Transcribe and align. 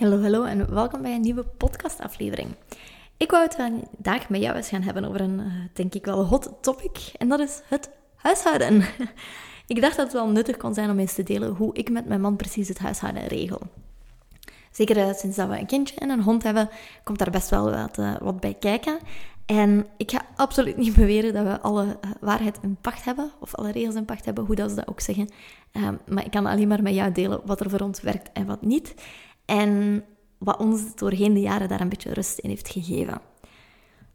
Hallo, 0.00 0.20
hallo 0.20 0.44
en 0.44 0.74
welkom 0.74 1.02
bij 1.02 1.14
een 1.14 1.20
nieuwe 1.20 1.44
podcastaflevering. 1.44 2.48
Ik 3.16 3.30
wou 3.30 3.42
het 3.42 3.54
vandaag 3.54 4.28
met 4.28 4.40
jou 4.40 4.56
eens 4.56 4.68
gaan 4.68 4.82
hebben 4.82 5.04
over 5.04 5.20
een, 5.20 5.40
eh, 5.40 5.46
denk 5.72 5.94
ik 5.94 6.04
wel, 6.04 6.26
hot 6.26 6.52
topic. 6.60 7.12
En 7.18 7.28
dat 7.28 7.40
is 7.40 7.60
het 7.68 7.90
huishouden. 8.16 8.84
ik 9.66 9.80
dacht 9.80 9.96
dat 9.96 10.04
het 10.04 10.12
wel 10.12 10.28
nuttig 10.28 10.56
kon 10.56 10.74
zijn 10.74 10.90
om 10.90 10.98
eens 10.98 11.14
te 11.14 11.22
delen 11.22 11.54
hoe 11.54 11.74
ik 11.74 11.90
met 11.90 12.06
mijn 12.06 12.20
man 12.20 12.36
precies 12.36 12.68
het 12.68 12.78
huishouden 12.78 13.26
regel. 13.26 13.60
Zeker 14.70 14.96
uh, 14.96 15.12
sinds 15.12 15.36
dat 15.36 15.48
we 15.48 15.58
een 15.58 15.66
kindje 15.66 15.96
en 15.96 16.10
een 16.10 16.22
hond 16.22 16.42
hebben, 16.42 16.68
komt 17.04 17.18
daar 17.18 17.30
best 17.30 17.50
wel 17.50 17.70
wat, 17.70 17.98
uh, 17.98 18.16
wat 18.20 18.40
bij 18.40 18.54
kijken. 18.54 18.98
En 19.46 19.86
ik 19.96 20.10
ga 20.10 20.22
absoluut 20.36 20.76
niet 20.76 20.94
beweren 21.04 21.32
dat 21.32 21.44
we 21.44 21.60
alle 21.60 21.98
waarheid 22.20 22.58
in 22.62 22.76
pacht 22.80 23.04
hebben, 23.04 23.32
of 23.40 23.54
alle 23.54 23.72
regels 23.72 23.94
in 23.94 24.04
pacht 24.04 24.24
hebben, 24.24 24.44
hoe 24.44 24.54
dat 24.54 24.70
ze 24.70 24.76
dat 24.76 24.88
ook 24.88 25.00
zeggen. 25.00 25.28
Ehm, 25.72 25.94
maar 26.06 26.24
ik 26.24 26.30
kan 26.30 26.46
alleen 26.46 26.68
maar 26.68 26.82
met 26.82 26.94
jou 26.94 27.12
delen 27.12 27.40
wat 27.44 27.60
er 27.60 27.70
voor 27.70 27.80
ons 27.80 28.00
werkt 28.00 28.32
en 28.32 28.46
wat 28.46 28.62
niet. 28.62 28.94
En 29.50 30.04
wat 30.38 30.58
ons 30.58 30.94
doorheen 30.94 31.34
de 31.34 31.40
jaren 31.40 31.68
daar 31.68 31.80
een 31.80 31.88
beetje 31.88 32.12
rust 32.12 32.38
in 32.38 32.48
heeft 32.48 32.68
gegeven. 32.68 33.20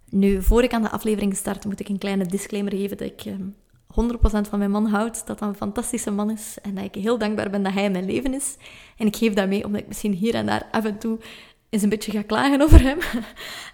Nu, 0.10 0.42
voor 0.42 0.64
ik 0.64 0.74
aan 0.74 0.82
de 0.82 0.90
aflevering 0.90 1.36
start, 1.36 1.66
moet 1.66 1.80
ik 1.80 1.90
een 1.90 1.98
kleine 1.98 2.26
disclaimer 2.26 2.74
geven 2.74 2.98
dat 2.98 3.08
ik 3.08 3.24
100% 3.26 4.50
van 4.50 4.60
mijn 4.60 4.72
man 4.72 4.86
houd, 4.86 5.28
dat 5.28 5.40
hij 5.40 5.50
een 5.50 5.56
fantastische 5.56 6.12
man 6.12 6.32
is 6.32 6.58
en 6.62 6.76
dat 6.76 6.84
ik 6.84 6.96
heel 6.96 7.18
dankbaar 7.18 7.50
ben 7.50 7.64
dat 7.64 7.74
hij 7.74 7.84
in 7.84 7.92
mijn 7.92 8.06
leven 8.06 8.34
is. 8.34 8.56
En 8.98 9.08
ik 9.08 9.16
geef 9.16 9.34
dat 9.34 9.48
mee 9.48 9.66
omdat 9.66 9.82
ik 9.82 9.88
misschien 9.88 10.14
hier 10.14 10.34
en 10.34 10.46
daar 10.46 10.68
af 10.72 10.86
en 10.86 10.98
toe 10.98 11.20
eens 11.76 11.84
een 11.84 11.90
beetje 11.90 12.12
ga 12.12 12.22
klagen 12.22 12.62
over 12.62 12.82
hem. 12.82 13.00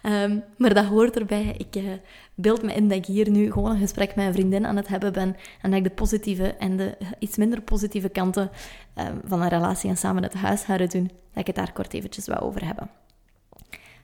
Ehm, 0.02 0.40
maar 0.58 0.74
dat 0.74 0.86
hoort 0.86 1.18
erbij. 1.18 1.56
Ik 1.58 1.76
uh, 1.76 1.92
beeld 2.36 2.62
me 2.62 2.74
in 2.74 2.88
dat 2.88 2.98
ik 2.98 3.06
hier 3.06 3.30
nu 3.30 3.52
gewoon 3.52 3.72
een 3.72 3.78
gesprek 3.78 4.16
met 4.16 4.26
een 4.26 4.34
vriendin 4.34 4.66
aan 4.66 4.76
het 4.76 4.88
hebben 4.88 5.14
ben 5.14 5.36
en 5.62 5.70
dat 5.70 5.80
ik 5.80 5.84
de 5.84 5.90
positieve 5.90 6.54
en 6.54 6.78
de 6.78 6.98
iets 7.20 7.38
minder 7.38 7.62
positieve 7.62 8.10
kanten 8.10 8.50
um, 8.96 9.22
van 9.26 9.42
een 9.42 9.50
relatie 9.50 9.90
en 9.90 9.98
samen 9.98 10.24
het 10.24 10.34
huishouden 10.34 10.90
doen, 10.90 11.04
dat 11.04 11.40
ik 11.40 11.48
het 11.48 11.56
daar 11.56 11.74
kort 11.74 11.94
eventjes 11.94 12.28
wat 12.28 12.42
over 12.42 12.66
hebben. 12.66 12.90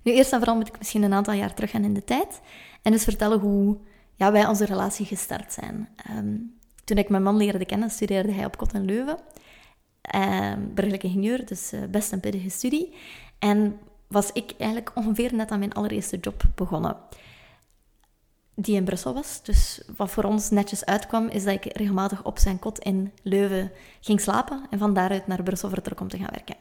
Nu, 0.04 0.14
eerst 0.14 0.32
en 0.32 0.38
vooral 0.38 0.56
moet 0.56 0.68
ik 0.68 0.78
misschien 0.78 1.04
een 1.04 1.14
aantal 1.14 1.34
jaar 1.34 1.54
terug 1.54 1.72
gaan 1.72 1.84
in 1.84 1.94
de 1.94 2.04
tijd 2.04 2.42
en 2.82 2.92
dus 2.92 3.04
vertellen 3.04 3.40
hoe 3.40 3.78
ja, 4.16 4.32
wij 4.32 4.48
onze 4.48 4.66
relatie 4.66 5.06
gestart 5.06 5.54
zijn. 5.54 5.90
Um, 6.18 6.56
toen 6.84 6.98
ik 6.98 7.10
mijn 7.10 7.24
man 7.24 7.38
leerde 7.38 7.66
kennen, 7.66 7.90
studeerde 7.90 8.32
hij 8.32 8.46
op 8.46 8.58
Kot 8.58 8.74
en 8.74 8.86
Leuven. 8.86 9.18
Um, 10.16 10.74
burgerlijk 10.74 11.04
ingenieur, 11.04 11.46
dus 11.46 11.74
uh, 11.74 11.80
best 11.90 12.12
een 12.12 12.20
pittige 12.20 12.50
studie. 12.50 12.94
En 13.40 13.80
was 14.08 14.32
ik 14.32 14.54
eigenlijk 14.58 14.92
ongeveer 14.96 15.34
net 15.34 15.52
aan 15.52 15.60
mijn 15.60 15.74
allereerste 15.74 16.18
job 16.18 16.44
begonnen. 16.56 16.98
Die 18.56 18.76
in 18.76 18.84
Brussel 18.84 19.14
was. 19.14 19.44
Dus 19.44 19.82
wat 19.96 20.10
voor 20.12 20.24
ons 20.24 20.50
netjes 20.50 20.86
uitkwam, 20.86 21.28
is 21.28 21.44
dat 21.44 21.54
ik 21.54 21.78
regelmatig 21.78 22.24
op 22.24 22.40
zijn 22.40 22.60
kot 22.60 22.80
in 22.80 23.12
Leuven 23.22 23.72
ging 24.02 24.22
slapen 24.22 24.66
en 24.70 24.80
van 24.80 24.94
daaruit 24.94 25.28
naar 25.28 25.44
Brussel 25.44 25.70
vertrok 25.70 26.00
om 26.00 26.08
te 26.08 26.18
gaan 26.18 26.32
werken. 26.32 26.56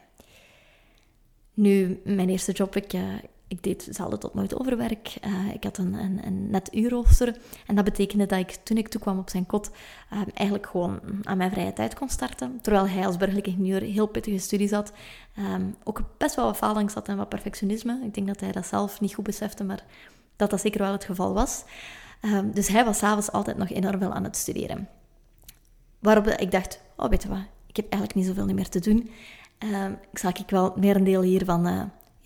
Nu, 1.53 2.01
mijn 2.03 2.29
eerste 2.29 2.51
job, 2.51 2.75
ik, 2.75 2.93
uh, 2.93 3.13
ik 3.47 3.63
deed 3.63 3.87
zelden 3.89 4.19
tot 4.19 4.33
nooit 4.33 4.59
overwerk. 4.59 5.17
Uh, 5.25 5.53
ik 5.53 5.63
had 5.63 5.77
een, 5.77 5.93
een, 5.93 6.19
een 6.25 6.49
net 6.49 6.75
uurrooster. 6.75 7.37
En 7.65 7.75
dat 7.75 7.83
betekende 7.83 8.25
dat 8.25 8.39
ik 8.39 8.51
toen 8.51 8.77
ik 8.77 8.87
toekwam 8.87 9.19
op 9.19 9.29
zijn 9.29 9.45
kot 9.45 9.71
uh, 10.13 10.19
eigenlijk 10.33 10.67
gewoon 10.67 10.99
aan 11.23 11.37
mijn 11.37 11.51
vrije 11.51 11.73
tijd 11.73 11.95
kon 11.95 12.09
starten. 12.09 12.59
Terwijl 12.61 12.87
hij 12.87 13.05
als 13.05 13.17
burgerlijk 13.17 13.47
ingenieur 13.47 13.81
heel 13.81 14.07
pittige 14.07 14.37
studies 14.37 14.71
had. 14.71 14.91
Um, 15.39 15.75
ook 15.83 16.01
best 16.17 16.35
wel 16.35 16.45
wat 16.45 16.57
falings 16.57 16.93
had 16.93 17.07
en 17.07 17.17
wat 17.17 17.29
perfectionisme. 17.29 17.99
Ik 18.03 18.13
denk 18.13 18.27
dat 18.27 18.39
hij 18.39 18.51
dat 18.51 18.65
zelf 18.65 19.01
niet 19.01 19.13
goed 19.13 19.23
besefte, 19.23 19.63
maar 19.63 19.83
dat 20.35 20.49
dat 20.49 20.61
zeker 20.61 20.81
wel 20.81 20.91
het 20.91 21.03
geval 21.05 21.33
was. 21.33 21.63
Um, 22.21 22.51
dus 22.51 22.67
hij 22.67 22.85
was 22.85 22.97
s'avonds 22.97 23.31
altijd 23.31 23.57
nog 23.57 23.69
enorm 23.69 23.99
veel 23.99 24.13
aan 24.13 24.23
het 24.23 24.37
studeren. 24.37 24.89
Waarop 25.99 26.27
ik 26.27 26.51
dacht, 26.51 26.81
oh 26.97 27.09
weet 27.09 27.23
je 27.23 27.29
wat, 27.29 27.45
ik 27.67 27.75
heb 27.75 27.85
eigenlijk 27.89 28.15
niet 28.15 28.25
zoveel 28.25 28.53
meer 28.53 28.69
te 28.69 28.79
doen. 28.79 29.09
Um, 29.59 29.97
ik 30.11 30.17
zal 30.17 30.29
ik 30.29 30.49
wel 30.49 30.73
meer 30.75 30.95
een 30.95 31.03
deel 31.03 31.21
hiervan... 31.21 31.67
Uh, 31.67 31.81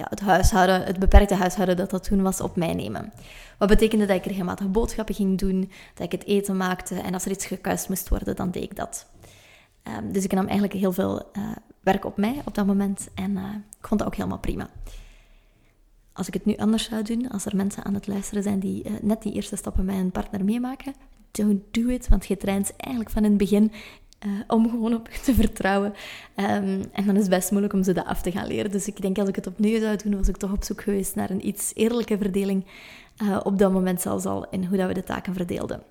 het 0.10 0.20
huishouden, 0.20 0.84
het 0.84 1.00
beperkte 1.00 1.36
huishouden 1.36 1.78
dat 1.78 1.90
dat 1.90 2.04
toen 2.04 2.22
was, 2.22 2.42
op 2.42 2.56
mij 2.56 2.74
nemen. 2.74 3.14
Wat 3.58 3.70
betekende 3.70 4.06
dat 4.06 4.16
ik 4.16 4.26
regelmatig 4.26 4.72
boodschappen 4.72 5.16
ging 5.16 5.38
doen, 5.38 5.72
dat 5.94 6.06
ik 6.06 6.12
het 6.12 6.26
eten 6.26 6.58
maakte 6.58 6.96
en 6.96 7.14
als 7.14 7.26
er 7.26 7.32
iets 7.32 7.46
gekuist 7.46 7.90
moest 7.90 8.10
worden, 8.10 8.36
dan 8.36 8.52
deed 8.52 8.64
ik 8.64 8.76
dat. 8.76 9.06
Um, 9.84 10.12
dus 10.12 10.24
ik 10.24 10.34
nam 10.34 10.46
eigenlijk 10.46 10.80
heel 10.80 10.92
veel 10.92 11.30
uh, 11.38 11.52
werk 11.80 12.06
op 12.06 12.18
mij 12.18 12.42
op 12.46 12.56
dat 12.56 12.66
moment 12.66 13.08
en 13.14 13.32
uh, 13.32 13.44
ik 13.80 13.88
vond 13.88 14.00
dat 14.00 14.10
ook 14.10 14.16
helemaal 14.16 14.40
prima. 14.40 14.70
Als 16.14 16.28
ik 16.28 16.34
het 16.34 16.46
nu 16.46 16.56
anders 16.58 16.84
zou 16.84 17.04
doen, 17.04 17.30
als 17.30 17.46
er 17.46 17.56
mensen 17.56 17.84
aan 17.84 17.94
het 17.94 18.08
luisteren 18.08 18.44
zijn 18.44 18.60
die 18.60 18.84
uh, 18.84 18.92
net 19.02 19.22
die 19.22 19.34
eerste 19.34 19.56
stappen 19.56 19.86
met 19.86 19.96
een 19.96 20.12
partner 20.12 20.44
meemaken, 20.44 20.94
don't 21.32 21.62
do 21.72 21.88
it, 21.88 22.08
want 22.08 22.26
je 22.26 22.38
traint 22.38 22.76
eigenlijk 22.78 23.14
van 23.14 23.24
in 23.24 23.30
het 23.30 23.38
begin 23.38 23.72
uh, 24.26 24.32
om 24.48 24.70
gewoon 24.70 24.94
op 24.94 25.08
te 25.08 25.34
vertrouwen. 25.34 25.94
Um, 26.36 26.84
en 26.92 27.06
dan 27.06 27.16
is 27.16 27.22
het 27.22 27.30
best 27.30 27.52
moeilijk 27.52 27.74
om 27.74 27.84
ze 27.84 27.94
dat 27.94 28.06
af 28.06 28.22
te 28.22 28.32
gaan 28.32 28.48
leren. 28.48 28.72
Dus 28.72 28.88
ik 28.88 29.02
denk 29.02 29.18
als 29.18 29.30
ik 29.30 29.36
het 29.36 29.48
opnieuw 29.48 29.80
zou 29.80 29.98
doen, 30.04 30.18
was 30.18 30.28
ik 30.28 30.38
toch 30.38 30.52
op 30.52 30.64
zoek 30.64 30.82
geweest 30.82 31.16
naar 31.16 31.30
een 31.30 31.48
iets 31.48 31.72
eerlijke 31.76 32.18
verdeling. 32.18 32.66
Uh, 33.24 33.40
op 33.44 33.60
dat 33.60 33.72
moment 33.72 34.02
zelfs 34.02 34.26
al 34.26 34.50
in 34.50 34.66
hoe 34.66 34.78
dat 34.78 34.88
we 34.88 34.94
de 34.94 35.04
taken 35.04 35.34
verdeelden. 35.34 35.84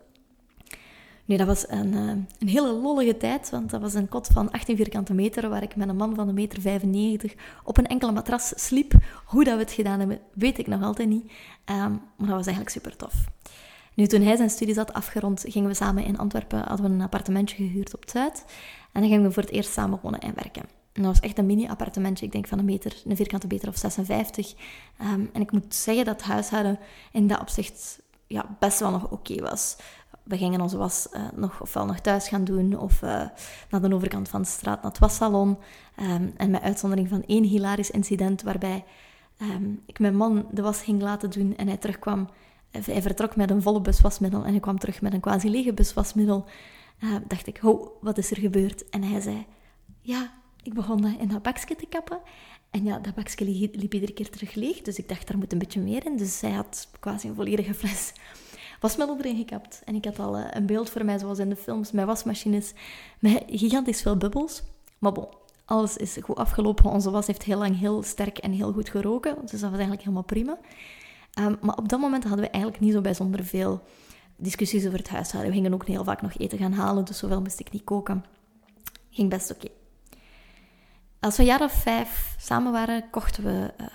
Nu, 1.24 1.36
dat 1.36 1.46
was 1.46 1.68
een, 1.68 1.92
uh, 1.92 2.08
een 2.38 2.48
hele 2.48 2.72
lollige 2.72 3.16
tijd, 3.16 3.50
want 3.50 3.70
dat 3.70 3.80
was 3.80 3.94
een 3.94 4.08
kot 4.08 4.26
van 4.26 4.50
18 4.50 4.76
vierkante 4.76 5.14
meter, 5.14 5.48
waar 5.48 5.62
ik 5.62 5.76
met 5.76 5.88
een 5.88 5.96
man 5.96 6.14
van 6.14 6.28
een 6.28 6.34
meter 6.34 6.60
95 6.60 7.34
op 7.64 7.78
een 7.78 7.86
enkele 7.86 8.12
matras 8.12 8.52
sliep. 8.56 8.92
Hoe 9.24 9.44
dat 9.44 9.54
we 9.54 9.60
het 9.60 9.72
gedaan 9.72 9.98
hebben, 9.98 10.18
weet 10.34 10.58
ik 10.58 10.66
nog 10.66 10.82
altijd 10.82 11.08
niet. 11.08 11.24
Um, 11.24 12.00
maar 12.16 12.28
dat 12.28 12.28
was 12.28 12.46
eigenlijk 12.46 12.68
super 12.68 12.96
tof. 12.96 13.14
Nu, 14.00 14.06
toen 14.06 14.22
hij 14.22 14.36
zijn 14.36 14.50
studies 14.50 14.76
had 14.76 14.92
afgerond, 14.92 15.44
gingen 15.48 15.68
we 15.68 15.74
samen 15.74 16.04
in 16.04 16.18
Antwerpen, 16.18 16.58
hadden 16.58 16.86
we 16.86 16.92
een 16.92 17.00
appartementje 17.00 17.56
gehuurd 17.56 17.94
op 17.94 18.00
het 18.00 18.10
Zuid. 18.10 18.44
En 18.92 19.00
dan 19.00 19.10
gingen 19.10 19.26
we 19.26 19.32
voor 19.32 19.42
het 19.42 19.52
eerst 19.52 19.72
samen 19.72 19.98
wonen 20.02 20.20
en 20.20 20.34
werken. 20.34 20.62
En 20.92 21.02
dat 21.02 21.04
was 21.04 21.20
echt 21.20 21.38
een 21.38 21.46
mini-appartementje, 21.46 22.26
ik 22.26 22.32
denk 22.32 22.48
van 22.48 22.58
een 22.58 22.64
meter, 22.64 23.02
een 23.04 23.16
vierkante 23.16 23.46
meter 23.46 23.68
of 23.68 23.76
56. 23.76 24.54
Um, 25.02 25.30
en 25.32 25.40
ik 25.40 25.52
moet 25.52 25.74
zeggen 25.74 26.04
dat 26.04 26.22
huishouden 26.22 26.78
in 27.12 27.26
dat 27.26 27.40
opzicht 27.40 28.00
ja, 28.26 28.56
best 28.58 28.80
wel 28.80 28.90
nog 28.90 29.10
oké 29.10 29.40
was. 29.40 29.76
We 30.22 30.36
gingen 30.36 30.60
onze 30.60 30.76
was 30.76 31.08
uh, 31.12 31.22
nog, 31.34 31.60
ofwel 31.60 31.86
nog 31.86 32.00
thuis 32.00 32.28
gaan 32.28 32.44
doen, 32.44 32.78
of 32.78 33.02
uh, 33.02 33.10
naar 33.70 33.80
de 33.80 33.94
overkant 33.94 34.28
van 34.28 34.42
de 34.42 34.48
straat 34.48 34.82
naar 34.82 34.90
het 34.90 35.00
wassalon. 35.00 35.58
Um, 36.00 36.32
en 36.36 36.50
met 36.50 36.62
uitzondering 36.62 37.08
van 37.08 37.24
één 37.26 37.44
hilarisch 37.44 37.90
incident 37.90 38.42
waarbij 38.42 38.84
um, 39.42 39.82
ik 39.86 39.98
mijn 39.98 40.16
man 40.16 40.46
de 40.50 40.62
was 40.62 40.82
ging 40.82 41.02
laten 41.02 41.30
doen 41.30 41.56
en 41.56 41.66
hij 41.66 41.76
terugkwam 41.76 42.28
hij 42.70 43.02
vertrok 43.02 43.36
met 43.36 43.50
een 43.50 43.62
volle 43.62 43.80
bus 43.80 44.00
wasmiddel 44.00 44.44
en 44.44 44.50
hij 44.50 44.60
kwam 44.60 44.78
terug 44.78 45.00
met 45.00 45.12
een 45.12 45.20
quasi 45.20 45.50
lege 45.50 45.72
bus 45.72 45.94
wasmiddel. 45.94 46.44
Uh, 47.04 47.16
dacht 47.28 47.46
ik, 47.46 47.56
ho, 47.56 47.98
wat 48.00 48.18
is 48.18 48.30
er 48.30 48.38
gebeurd? 48.38 48.88
En 48.88 49.02
hij 49.02 49.20
zei, 49.20 49.46
ja, 50.00 50.32
ik 50.62 50.74
begon 50.74 51.18
in 51.18 51.28
dat 51.28 51.42
bakje 51.42 51.76
te 51.76 51.86
kappen. 51.88 52.20
En 52.70 52.84
ja, 52.84 52.98
dat 52.98 53.14
bakje 53.14 53.44
liep 53.72 53.94
iedere 53.94 54.12
keer 54.12 54.30
terug 54.30 54.54
leeg, 54.54 54.82
dus 54.82 54.98
ik 54.98 55.08
dacht, 55.08 55.26
daar 55.28 55.38
moet 55.38 55.52
een 55.52 55.58
beetje 55.58 55.80
meer 55.80 56.06
in. 56.06 56.16
Dus 56.16 56.40
hij 56.40 56.50
had 56.50 56.88
quasi 57.00 57.28
een 57.28 57.34
volledige 57.34 57.74
fles 57.74 58.12
wasmiddel 58.80 59.18
erin 59.18 59.36
gekapt. 59.36 59.82
En 59.84 59.94
ik 59.94 60.04
had 60.04 60.18
al 60.18 60.38
uh, 60.38 60.44
een 60.50 60.66
beeld 60.66 60.90
voor 60.90 61.04
mij, 61.04 61.18
zoals 61.18 61.38
in 61.38 61.48
de 61.48 61.56
films, 61.56 61.92
met 61.92 62.04
wasmachines, 62.04 62.72
met 63.18 63.42
gigantisch 63.46 64.02
veel 64.02 64.16
bubbels. 64.16 64.62
Maar 64.98 65.12
bon, 65.12 65.28
alles 65.64 65.96
is 65.96 66.16
goed 66.20 66.36
afgelopen. 66.36 66.90
Onze 66.90 67.10
was 67.10 67.26
heeft 67.26 67.42
heel 67.42 67.58
lang 67.58 67.78
heel 67.78 68.02
sterk 68.02 68.38
en 68.38 68.52
heel 68.52 68.72
goed 68.72 68.88
geroken, 68.88 69.34
dus 69.40 69.50
dat 69.50 69.60
was 69.60 69.70
eigenlijk 69.70 70.00
helemaal 70.00 70.22
prima. 70.22 70.58
Um, 71.38 71.56
maar 71.60 71.76
op 71.76 71.88
dat 71.88 72.00
moment 72.00 72.24
hadden 72.24 72.44
we 72.44 72.50
eigenlijk 72.50 72.82
niet 72.82 72.92
zo 72.92 73.00
bijzonder 73.00 73.44
veel 73.44 73.82
discussies 74.36 74.86
over 74.86 74.98
het 74.98 75.08
huishouden. 75.08 75.50
We 75.50 75.56
gingen 75.56 75.74
ook 75.74 75.86
heel 75.86 76.04
vaak 76.04 76.22
nog 76.22 76.36
eten 76.36 76.58
gaan 76.58 76.72
halen, 76.72 77.04
dus 77.04 77.18
zoveel 77.18 77.40
moest 77.40 77.60
ik 77.60 77.72
niet 77.72 77.84
koken. 77.84 78.24
Ging 79.10 79.30
best 79.30 79.50
oké. 79.50 79.68
Als 81.20 81.36
we 81.36 81.42
een 81.42 81.48
jaar 81.48 81.62
of 81.62 81.72
vijf 81.72 82.34
samen 82.38 82.72
waren, 82.72 83.10
kochten 83.10 83.44
we 83.44 83.72
uh, 83.80 83.86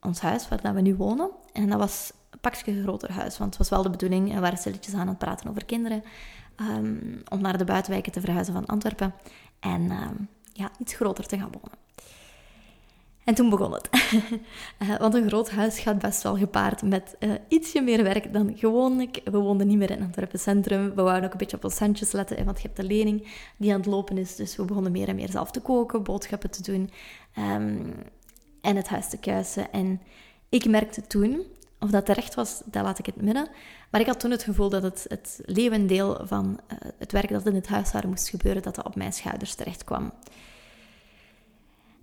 ons 0.00 0.20
huis 0.20 0.48
waar 0.48 0.74
we 0.74 0.80
nu 0.80 0.94
wonen. 0.94 1.30
En 1.52 1.68
dat 1.68 1.78
was 1.78 2.12
een 2.30 2.40
pakje 2.40 2.82
groter 2.82 3.12
huis, 3.12 3.38
want 3.38 3.50
het 3.50 3.58
was 3.58 3.68
wel 3.68 3.82
de 3.82 3.90
bedoeling, 3.90 4.34
we 4.34 4.40
waren 4.40 4.58
stilletjes 4.58 4.94
aan 4.94 5.08
het 5.08 5.18
praten 5.18 5.50
over 5.50 5.64
kinderen, 5.64 6.02
um, 6.56 7.22
om 7.28 7.40
naar 7.40 7.58
de 7.58 7.64
buitenwijken 7.64 8.12
te 8.12 8.20
verhuizen 8.20 8.54
van 8.54 8.66
Antwerpen 8.66 9.14
en 9.60 9.88
ja, 10.52 10.70
iets 10.78 10.94
groter 10.94 11.26
te 11.26 11.38
gaan 11.38 11.52
wonen. 11.52 11.83
En 13.24 13.34
toen 13.34 13.50
begon 13.50 13.72
het. 13.72 13.88
uh, 14.78 14.96
want 15.04 15.14
een 15.14 15.28
groot 15.28 15.50
huis 15.50 15.78
gaat 15.78 15.98
best 15.98 16.22
wel 16.22 16.36
gepaard 16.36 16.82
met 16.82 17.16
uh, 17.18 17.32
ietsje 17.48 17.80
meer 17.80 18.02
werk 18.02 18.32
dan 18.32 18.52
gewoonlijk. 18.56 19.20
We 19.24 19.38
woonden 19.38 19.66
niet 19.66 19.78
meer 19.78 19.90
in 19.90 20.02
Antwerpen 20.02 20.38
Centrum. 20.38 20.94
We 20.94 21.02
wouden 21.02 21.24
ook 21.24 21.32
een 21.32 21.38
beetje 21.38 21.56
op 21.56 21.64
ons 21.64 21.76
centjes 21.76 22.12
letten, 22.12 22.44
want 22.44 22.56
je 22.60 22.66
hebt 22.66 22.80
de 22.80 22.86
lening 22.86 23.28
die 23.56 23.72
aan 23.72 23.80
het 23.80 23.86
lopen 23.86 24.18
is. 24.18 24.36
Dus 24.36 24.56
we 24.56 24.64
begonnen 24.64 24.92
meer 24.92 25.08
en 25.08 25.14
meer 25.14 25.30
zelf 25.30 25.50
te 25.50 25.60
koken, 25.60 26.02
boodschappen 26.02 26.50
te 26.50 26.62
doen 26.62 26.90
um, 27.38 27.94
en 28.60 28.76
het 28.76 28.88
huis 28.88 29.08
te 29.08 29.18
kuisen. 29.18 29.72
En 29.72 30.00
ik 30.48 30.68
merkte 30.68 31.06
toen, 31.06 31.42
of 31.80 31.90
dat 31.90 32.06
terecht 32.06 32.34
was, 32.34 32.62
dat 32.64 32.82
laat 32.82 32.98
ik 32.98 33.06
het 33.06 33.22
midden. 33.22 33.48
Maar 33.90 34.00
ik 34.00 34.06
had 34.06 34.20
toen 34.20 34.30
het 34.30 34.42
gevoel 34.42 34.68
dat 34.68 34.82
het, 34.82 35.06
het 35.08 35.40
leeuwendeel 35.44 36.20
van 36.24 36.60
uh, 36.72 36.78
het 36.98 37.12
werk 37.12 37.28
dat 37.28 37.46
in 37.46 37.54
het 37.54 37.68
huishouden 37.68 38.10
moest 38.10 38.28
gebeuren, 38.28 38.62
dat 38.62 38.74
dat 38.74 38.86
op 38.86 38.96
mijn 38.96 39.12
schouders 39.12 39.54
terecht 39.54 39.84
kwam. 39.84 40.12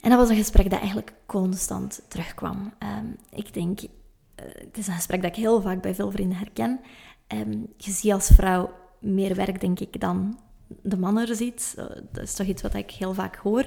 En 0.02 0.10
dat 0.10 0.20
was 0.20 0.30
een 0.30 0.36
gesprek 0.36 0.70
dat 0.70 0.80
eigenlijk 0.80 1.14
constant 1.26 2.02
terugkwam. 2.08 2.74
Um, 2.80 3.16
ik 3.30 3.54
denk, 3.54 3.82
uh, 3.82 3.88
het 4.36 4.78
is 4.78 4.88
een 4.88 4.94
gesprek 4.94 5.22
dat 5.22 5.32
ik 5.32 5.44
heel 5.44 5.62
vaak 5.62 5.82
bij 5.82 5.96
veel 5.96 6.12
vrienden 6.12 6.38
herken. 6.38 6.80
Um, 7.28 7.68
je 7.78 7.92
ziet 7.92 8.12
als 8.12 8.28
vrouw 8.28 8.74
meer 9.00 9.36
werk, 9.36 9.62
denk 9.62 9.80
ik, 9.80 10.00
dan 10.00 10.40
de 10.82 10.98
man 10.98 11.18
er 11.18 11.36
ziet. 11.36 11.74
Dat 12.12 12.24
is 12.24 12.34
toch 12.34 12.48
iets 12.48 12.62
wat 12.62 12.74
ik 12.74 12.92
heel 12.92 13.14
vaak 13.14 13.36
hoor. 13.36 13.66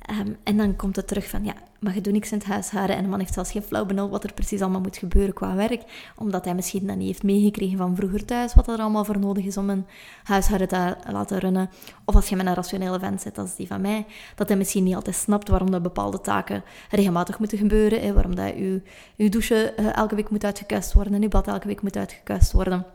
Ehm, 0.00 0.32
en 0.44 0.56
dan 0.56 0.76
komt 0.76 0.96
het 0.96 1.06
terug 1.06 1.28
van, 1.28 1.44
ja, 1.44 1.54
maar 1.80 1.94
je 1.94 2.00
doet 2.00 2.12
niks 2.12 2.32
in 2.32 2.38
het 2.38 2.46
huishouden. 2.46 2.96
En 2.96 3.02
de 3.02 3.08
man 3.08 3.18
heeft 3.18 3.34
zelfs 3.34 3.50
geen 3.50 3.62
flauw 3.62 3.84
benul 3.84 4.08
wat 4.08 4.24
er 4.24 4.32
precies 4.32 4.60
allemaal 4.60 4.80
moet 4.80 4.96
gebeuren 4.96 5.34
qua 5.34 5.54
werk. 5.54 5.82
Omdat 6.16 6.44
hij 6.44 6.54
misschien 6.54 6.86
dat 6.86 6.96
niet 6.96 7.06
heeft 7.06 7.22
meegekregen 7.22 7.78
van 7.78 7.96
vroeger 7.96 8.24
thuis, 8.24 8.54
wat 8.54 8.68
er 8.68 8.78
allemaal 8.78 9.04
voor 9.04 9.18
nodig 9.18 9.44
is 9.44 9.56
om 9.56 9.70
een 9.70 9.86
huishouden 10.22 10.68
te 10.68 10.96
laten 11.12 11.38
runnen. 11.38 11.70
Of 12.04 12.14
als 12.14 12.28
je 12.28 12.36
met 12.36 12.46
een 12.46 12.54
rationele 12.54 12.98
vent 12.98 13.20
zit 13.20 13.38
als 13.38 13.56
die 13.56 13.66
van 13.66 13.80
mij, 13.80 14.06
dat 14.34 14.48
hij 14.48 14.56
misschien 14.56 14.84
niet 14.84 14.94
altijd 14.94 15.16
snapt 15.16 15.48
waarom 15.48 15.70
de 15.70 15.80
bepaalde 15.80 16.20
taken 16.20 16.62
regelmatig 16.90 17.38
moeten 17.38 17.58
gebeuren. 17.58 18.00
Hè, 18.00 18.12
waarom 18.12 18.34
dat 18.34 18.48
je, 18.48 18.82
je 19.16 19.28
douche 19.28 19.74
uh, 19.78 19.96
elke 19.96 20.14
week 20.14 20.30
moet 20.30 20.44
uitgekust 20.44 20.92
worden 20.92 21.14
en 21.14 21.22
je 21.22 21.28
bad 21.28 21.46
elke 21.46 21.66
week 21.66 21.82
moet 21.82 21.96
uitgekust 21.96 22.52
worden. 22.52 22.86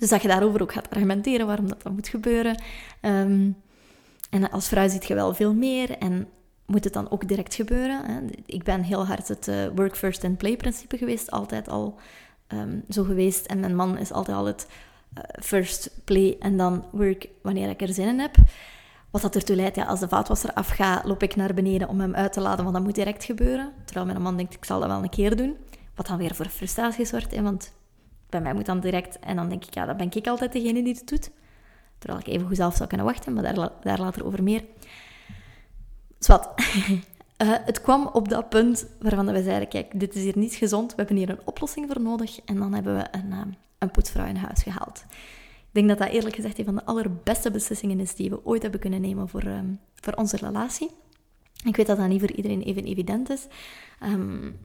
Dus 0.00 0.08
dat 0.08 0.22
je 0.22 0.28
daarover 0.28 0.62
ook 0.62 0.72
gaat 0.72 0.90
argumenteren 0.90 1.46
waarom 1.46 1.68
dat, 1.68 1.82
dat 1.82 1.92
moet 1.92 2.08
gebeuren. 2.08 2.62
Um, 3.02 3.56
en 4.30 4.50
als 4.50 4.68
vrouw 4.68 4.88
ziet 4.88 5.06
je 5.06 5.14
wel 5.14 5.34
veel 5.34 5.54
meer 5.54 5.98
en 5.98 6.28
moet 6.66 6.84
het 6.84 6.92
dan 6.92 7.10
ook 7.10 7.28
direct 7.28 7.54
gebeuren. 7.54 8.04
Hè? 8.04 8.20
Ik 8.46 8.62
ben 8.62 8.82
heel 8.82 9.06
hard 9.06 9.28
het 9.28 9.48
uh, 9.48 9.66
work 9.74 9.96
first 9.96 10.24
and 10.24 10.38
play 10.38 10.56
principe 10.56 10.98
geweest, 10.98 11.30
altijd 11.30 11.68
al 11.68 11.98
um, 12.48 12.84
zo 12.88 13.04
geweest. 13.04 13.46
En 13.46 13.60
mijn 13.60 13.76
man 13.76 13.98
is 13.98 14.12
altijd 14.12 14.36
al 14.36 14.46
het 14.46 14.66
uh, 15.18 15.22
first 15.42 15.90
play 16.04 16.36
en 16.38 16.56
dan 16.56 16.84
work 16.92 17.28
wanneer 17.42 17.68
ik 17.68 17.82
er 17.82 17.92
zin 17.92 18.08
in 18.08 18.18
heb. 18.18 18.34
Wat 19.10 19.22
dat 19.22 19.34
ertoe 19.34 19.56
leidt, 19.56 19.76
ja, 19.76 19.84
als 19.84 20.00
de 20.00 20.08
vaatwasser 20.08 20.52
afgaat, 20.52 21.04
loop 21.04 21.22
ik 21.22 21.36
naar 21.36 21.54
beneden 21.54 21.88
om 21.88 22.00
hem 22.00 22.14
uit 22.14 22.32
te 22.32 22.40
laden, 22.40 22.62
want 22.62 22.76
dat 22.76 22.84
moet 22.84 22.94
direct 22.94 23.24
gebeuren. 23.24 23.72
Terwijl 23.84 24.06
mijn 24.06 24.22
man 24.22 24.36
denkt, 24.36 24.54
ik 24.54 24.64
zal 24.64 24.80
dat 24.80 24.88
wel 24.88 25.02
een 25.02 25.10
keer 25.10 25.36
doen. 25.36 25.56
Wat 25.94 26.06
dan 26.06 26.18
weer 26.18 26.34
voor 26.34 26.46
frustratie 26.46 27.04
zorgt, 27.04 27.34
hè, 27.34 27.42
want 27.42 27.72
bij 28.30 28.40
mij 28.40 28.54
moet 28.54 28.66
dan 28.66 28.80
direct... 28.80 29.18
En 29.18 29.36
dan 29.36 29.48
denk 29.48 29.64
ik, 29.64 29.74
ja, 29.74 29.86
dan 29.86 29.96
ben 29.96 30.10
ik 30.12 30.26
altijd 30.26 30.52
degene 30.52 30.82
die 30.82 30.94
het 30.94 31.08
doet. 31.08 31.30
Terwijl 31.98 32.20
ik 32.20 32.26
even 32.26 32.46
goed 32.46 32.56
zelf 32.56 32.76
zou 32.76 32.88
kunnen 32.88 33.06
wachten, 33.06 33.32
maar 33.32 33.54
daar, 33.54 33.70
daar 33.82 34.00
later 34.00 34.24
over 34.24 34.42
meer. 34.42 34.64
Zwat. 36.18 36.52
Uh, 36.56 36.98
het 37.70 37.80
kwam 37.80 38.06
op 38.06 38.28
dat 38.28 38.48
punt 38.48 38.86
waarvan 39.00 39.32
we 39.32 39.42
zeiden, 39.42 39.68
kijk, 39.68 40.00
dit 40.00 40.14
is 40.14 40.22
hier 40.22 40.38
niet 40.38 40.54
gezond, 40.54 40.90
we 40.90 40.96
hebben 40.96 41.16
hier 41.16 41.30
een 41.30 41.40
oplossing 41.44 41.86
voor 41.86 42.00
nodig. 42.00 42.40
En 42.44 42.56
dan 42.56 42.74
hebben 42.74 42.96
we 42.96 43.06
een, 43.10 43.30
uh, 43.30 43.40
een 43.78 43.90
poetsvrouw 43.90 44.26
in 44.26 44.36
huis 44.36 44.62
gehaald. 44.62 45.04
Ik 45.70 45.76
denk 45.76 45.88
dat 45.88 45.98
dat 45.98 46.08
eerlijk 46.08 46.34
gezegd 46.34 46.58
een 46.58 46.64
van 46.64 46.74
de 46.74 46.84
allerbeste 46.84 47.50
beslissingen 47.50 48.00
is 48.00 48.14
die 48.14 48.30
we 48.30 48.44
ooit 48.44 48.62
hebben 48.62 48.80
kunnen 48.80 49.00
nemen 49.00 49.28
voor, 49.28 49.44
um, 49.44 49.80
voor 49.94 50.12
onze 50.12 50.36
relatie. 50.36 50.90
Ik 51.64 51.76
weet 51.76 51.86
dat 51.86 51.96
dat 51.96 52.08
niet 52.08 52.20
voor 52.20 52.32
iedereen 52.32 52.62
even 52.62 52.84
evident 52.84 53.30
is. 53.30 53.46
Um, 54.02 54.58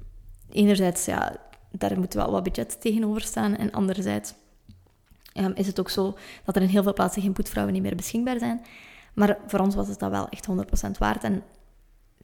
enerzijds, 0.50 1.06
ja, 1.06 1.36
daar 1.78 2.00
moet 2.00 2.14
wel 2.14 2.32
wat 2.32 2.44
budget 2.44 2.82
tegenover 2.82 3.22
staan. 3.22 3.56
En 3.56 3.72
anderzijds 3.72 4.34
um, 5.34 5.52
is 5.56 5.68
het 5.68 5.80
ook 5.80 5.90
zo 5.90 6.18
dat 6.44 6.56
er 6.56 6.62
in 6.62 6.68
heel 6.68 6.84
veel 6.84 6.94
plaatsen 6.94 7.22
geen 7.22 7.34
poetsvrouwen 7.34 7.74
niet 7.74 7.84
meer 7.84 7.96
beschikbaar 7.96 8.40
zijn. 8.40 8.66
Maar 9.14 9.38
voor 9.48 9.60
ons 9.60 9.76
was 9.76 9.88
het 9.88 10.00
dat 10.00 10.12
wel 10.12 10.30
echt 10.30 10.48
100% 10.88 10.92
waard. 11.00 11.24
En 11.24 11.44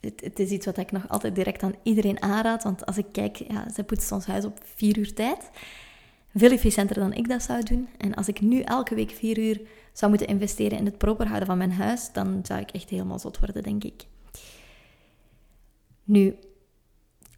het, 0.02 0.40
is 0.40 0.50
iets 0.50 0.66
wat 0.66 0.78
ik 0.78 0.92
nog 0.92 1.10
altijd 1.10 1.36
direct 1.36 1.64
aan 1.64 1.76
iedereen 1.84 2.22
aanraad. 2.22 2.64
Want 2.64 2.86
als 2.86 2.98
ik 2.98 3.06
kijk, 3.12 3.38
ja, 3.38 3.70
zij 3.74 3.84
poetst 3.84 4.12
ons 4.12 4.26
huis 4.26 4.46
op 4.46 4.60
vier 4.76 4.98
uur 4.98 5.14
tijd. 5.14 5.50
Veel 6.36 6.52
efficiënter 6.52 6.96
dan 6.96 7.14
ik 7.14 7.28
dat 7.28 7.44
zou 7.44 7.64
doen. 7.64 7.88
En 7.98 8.14
als 8.14 8.28
ik 8.28 8.42
nu 8.42 8.62
elke 8.62 8.96
week 8.96 9.12
vier 9.12 9.40
uur 9.40 9.62
zou 9.94 10.12
moeten 10.12 10.30
investeren 10.30 10.78
in 10.78 10.86
het 10.86 10.98
proper 10.98 11.26
houden 11.28 11.48
van 11.48 11.58
mijn 11.58 11.72
huis, 11.72 12.10
dan 12.14 12.40
zou 12.44 12.60
ik 12.60 12.72
echt 12.72 12.90
helemaal 12.90 13.20
zot 13.20 13.40
worden, 13.40 13.64
denk 13.64 13.84
ik. 13.84 14.06
Nu, 16.04 16.36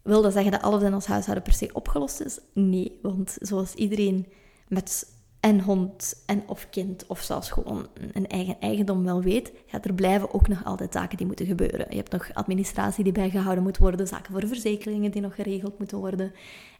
wil 0.04 0.22
dat 0.22 0.32
zeggen 0.32 0.52
dat 0.52 0.62
alles 0.62 0.82
in 0.82 0.94
ons 0.94 1.06
huishouden 1.06 1.44
per 1.44 1.52
se 1.52 1.70
opgelost 1.72 2.20
is? 2.20 2.38
Nee, 2.52 2.98
want 3.02 3.36
zoals 3.40 3.74
iedereen 3.74 4.26
met 4.68 5.12
en 5.40 5.60
hond 5.60 6.22
en 6.26 6.42
of 6.46 6.66
kind 6.70 7.06
of 7.06 7.20
zelfs 7.20 7.50
gewoon 7.50 7.86
een 8.12 8.26
eigen 8.26 8.56
eigendom 8.60 9.04
wel 9.04 9.22
weet, 9.22 9.52
ja, 9.66 9.82
er 9.82 9.94
blijven 9.94 10.34
ook 10.34 10.48
nog 10.48 10.64
altijd 10.64 10.92
zaken 10.92 11.16
die 11.16 11.26
moeten 11.26 11.46
gebeuren. 11.46 11.86
Je 11.88 11.96
hebt 11.96 12.12
nog 12.12 12.30
administratie 12.32 13.04
die 13.04 13.12
bijgehouden 13.12 13.64
moet 13.64 13.78
worden, 13.78 14.06
zaken 14.06 14.32
voor 14.32 14.46
verzekeringen 14.46 15.10
die 15.10 15.22
nog 15.22 15.34
geregeld 15.34 15.78
moeten 15.78 15.98
worden. 15.98 16.32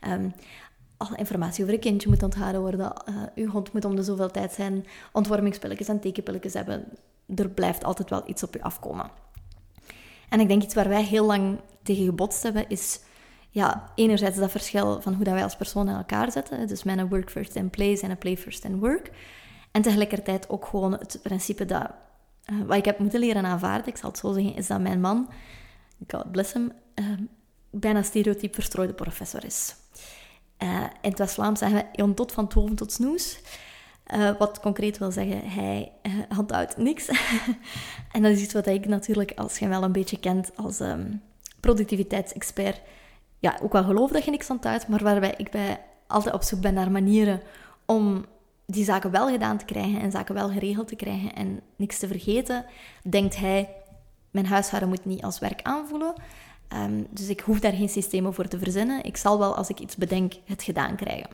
Um, 0.08 0.32
alle 0.96 1.16
informatie 1.16 1.62
over 1.62 1.74
een 1.74 1.80
kindje 1.80 2.08
moet 2.08 2.22
onthouden 2.22 2.60
worden. 2.60 2.92
Uh, 3.08 3.22
uw 3.34 3.50
hond 3.50 3.72
moet 3.72 3.84
om 3.84 3.96
de 3.96 4.02
zoveel 4.02 4.30
tijd 4.30 4.52
zijn 4.52 4.86
ontwormingspilletjes 5.12 5.88
en 5.88 6.00
tekenpilletjes 6.00 6.54
hebben. 6.54 6.84
Er 7.34 7.48
blijft 7.48 7.84
altijd 7.84 8.10
wel 8.10 8.22
iets 8.26 8.42
op 8.42 8.54
je 8.54 8.62
afkomen. 8.62 9.10
En 10.28 10.40
ik 10.40 10.48
denk 10.48 10.62
iets 10.62 10.74
waar 10.74 10.88
wij 10.88 11.04
heel 11.04 11.26
lang 11.26 11.58
tegen 11.82 12.04
gebotst 12.04 12.42
hebben, 12.42 12.68
is 12.68 13.00
ja, 13.54 13.92
enerzijds 13.94 14.38
dat 14.38 14.50
verschil 14.50 15.00
van 15.00 15.14
hoe 15.14 15.24
dat 15.24 15.34
wij 15.34 15.42
als 15.42 15.56
persoon 15.56 15.88
in 15.88 15.94
elkaar 15.94 16.32
zetten. 16.32 16.66
Dus 16.66 16.82
mijn 16.82 17.08
work 17.08 17.30
first 17.30 17.56
and 17.56 17.70
play 17.70 17.98
en 18.02 18.10
een 18.10 18.18
play 18.18 18.36
first 18.36 18.64
and 18.64 18.80
work. 18.80 19.10
En 19.70 19.82
tegelijkertijd 19.82 20.48
ook 20.48 20.66
gewoon 20.66 20.92
het 20.92 21.18
principe 21.22 21.64
dat, 21.64 21.90
uh, 22.52 22.62
wat 22.66 22.76
ik 22.76 22.84
heb 22.84 22.98
moeten 22.98 23.20
leren 23.20 23.44
aanvaarden, 23.44 23.86
ik 23.86 23.96
zal 23.96 24.10
het 24.10 24.18
zo 24.18 24.32
zeggen, 24.32 24.54
is 24.54 24.66
dat 24.66 24.80
mijn 24.80 25.00
man, 25.00 25.28
God 26.08 26.30
bless 26.30 26.52
hem, 26.52 26.72
uh, 26.94 27.06
bijna 27.70 28.02
stereotyp 28.02 28.54
verstrooide 28.54 28.94
professor 28.94 29.44
is. 29.44 29.74
Uh, 30.58 30.80
in 31.00 31.10
het 31.10 31.18
West-Vlaams 31.18 31.58
zeggen 31.58 31.86
we, 31.92 32.02
on 32.02 32.14
tot 32.14 32.32
van 32.32 32.48
toven 32.48 32.76
tot 32.76 32.92
snoes. 32.92 33.40
Uh, 34.14 34.30
wat 34.38 34.60
concreet 34.60 34.98
wil 34.98 35.12
zeggen, 35.12 35.50
hij 35.50 35.92
handhoudt 36.28 36.76
niks. 36.76 37.08
en 38.12 38.22
dat 38.22 38.32
is 38.32 38.42
iets 38.42 38.54
wat 38.54 38.66
ik 38.66 38.86
natuurlijk, 38.86 39.32
als 39.36 39.58
je 39.58 39.60
hem 39.60 39.70
wel 39.70 39.82
een 39.82 39.92
beetje 39.92 40.18
kent 40.18 40.56
als 40.56 40.80
um, 40.80 41.22
productiviteitsexpert, 41.60 42.80
ja, 43.44 43.58
ook 43.62 43.72
wel 43.72 43.84
geloof 43.84 44.10
dat 44.10 44.24
je 44.24 44.30
niks 44.30 44.50
uit, 44.60 44.88
maar 44.88 45.02
waarbij 45.02 45.34
ik 45.36 45.50
bij 45.50 45.80
altijd 46.06 46.34
op 46.34 46.42
zoek 46.42 46.60
ben 46.60 46.74
naar 46.74 46.90
manieren 46.90 47.40
om 47.86 48.24
die 48.66 48.84
zaken 48.84 49.10
wel 49.10 49.28
gedaan 49.28 49.58
te 49.58 49.64
krijgen 49.64 50.00
en 50.00 50.10
zaken 50.10 50.34
wel 50.34 50.48
geregeld 50.48 50.88
te 50.88 50.96
krijgen 50.96 51.34
en 51.34 51.60
niks 51.76 51.98
te 51.98 52.06
vergeten, 52.06 52.64
denkt 53.02 53.36
hij, 53.36 53.68
mijn 54.30 54.46
huishouden 54.46 54.88
moet 54.88 55.04
niet 55.04 55.22
als 55.22 55.38
werk 55.38 55.62
aanvoelen. 55.62 56.14
Um, 56.76 57.06
dus 57.10 57.28
ik 57.28 57.40
hoef 57.40 57.60
daar 57.60 57.72
geen 57.72 57.88
systemen 57.88 58.34
voor 58.34 58.48
te 58.48 58.58
verzinnen. 58.58 59.04
Ik 59.04 59.16
zal 59.16 59.38
wel, 59.38 59.56
als 59.56 59.68
ik 59.68 59.80
iets 59.80 59.96
bedenk, 59.96 60.34
het 60.44 60.62
gedaan 60.62 60.96
krijgen. 60.96 61.30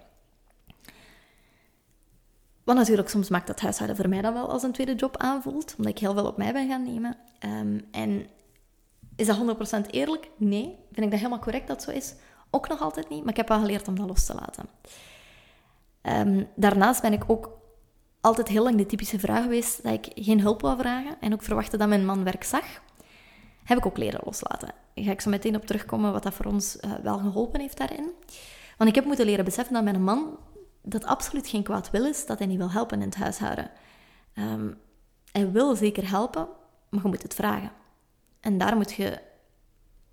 Wat 2.65 2.77
natuurlijk 2.77 3.09
soms 3.09 3.29
maakt 3.29 3.47
dat 3.47 3.61
huishouden 3.61 3.97
voor 3.97 4.09
mij 4.09 4.21
dan 4.21 4.33
wel 4.33 4.51
als 4.51 4.63
een 4.63 4.73
tweede 4.73 4.95
job 4.95 5.17
aanvoelt, 5.17 5.75
omdat 5.79 5.93
ik 5.93 5.99
heel 5.99 6.15
veel 6.15 6.27
op 6.27 6.37
mij 6.37 6.53
ben 6.53 6.69
gaan 6.69 6.83
nemen. 6.83 7.17
Um, 7.45 7.85
en 7.91 8.27
is 9.21 9.27
dat 9.27 9.87
100% 9.87 9.91
eerlijk? 9.91 10.31
Nee. 10.37 10.79
Vind 10.93 11.05
ik 11.07 11.11
dat 11.11 11.19
helemaal 11.19 11.39
correct 11.39 11.69
dat 11.69 11.83
zo 11.83 11.91
is? 11.91 12.15
Ook 12.51 12.69
nog 12.69 12.81
altijd 12.81 13.09
niet, 13.09 13.21
maar 13.21 13.31
ik 13.31 13.37
heb 13.37 13.49
wel 13.49 13.61
geleerd 13.61 13.89
om 13.89 13.97
dat 13.99 14.09
los 14.09 14.27
te 14.27 14.35
laten. 14.35 14.69
Um, 16.03 16.49
daarnaast 16.55 17.03
ben 17.03 17.13
ik 17.13 17.25
ook 17.27 17.59
altijd 18.21 18.49
heel 18.49 18.63
lang 18.63 18.77
de 18.77 18.87
typische 18.87 19.19
vraag 19.19 19.43
geweest 19.43 19.83
dat 19.83 19.93
ik 19.93 20.09
geen 20.15 20.41
hulp 20.41 20.61
wou 20.61 20.79
vragen 20.79 21.17
en 21.21 21.33
ook 21.33 21.43
verwachtte 21.43 21.77
dat 21.77 21.89
mijn 21.89 22.05
man 22.05 22.25
werk 22.25 22.45
zag. 22.45 22.65
Heb 23.65 23.79
ik 23.79 23.87
ook 23.87 23.97
leren 23.97 24.21
loslaten. 24.25 24.73
Daar 24.95 25.05
ga 25.05 25.11
ik 25.11 25.21
zo 25.21 25.31
meteen 25.31 25.57
op 25.57 25.67
terugkomen 25.67 26.13
wat 26.13 26.23
dat 26.23 26.35
voor 26.35 26.47
ons 26.47 26.77
uh, 26.81 26.93
wel 27.03 27.19
geholpen 27.19 27.61
heeft 27.61 27.79
daarin. 27.79 28.11
Want 28.77 28.91
ik 28.91 28.95
heb 28.95 29.05
moeten 29.05 29.27
leren 29.27 29.45
beseffen 29.45 29.75
dat 29.75 29.85
mijn 29.85 30.03
man 30.03 30.39
dat 30.83 31.05
absoluut 31.05 31.49
geen 31.49 31.63
kwaad 31.63 31.91
wil 31.91 32.05
is, 32.05 32.27
dat 32.27 32.39
hij 32.39 32.47
niet 32.47 32.59
wil 32.59 32.71
helpen 32.71 33.01
in 33.01 33.07
het 33.07 33.17
huishouden. 33.17 33.71
Um, 34.35 34.79
hij 35.33 35.51
wil 35.51 35.77
zeker 35.77 36.09
helpen, 36.09 36.49
maar 36.89 37.03
je 37.03 37.09
moet 37.09 37.23
het 37.23 37.35
vragen. 37.35 37.71
En 38.41 38.59
daar, 38.59 38.77
moet 38.77 38.93
je, 38.93 39.19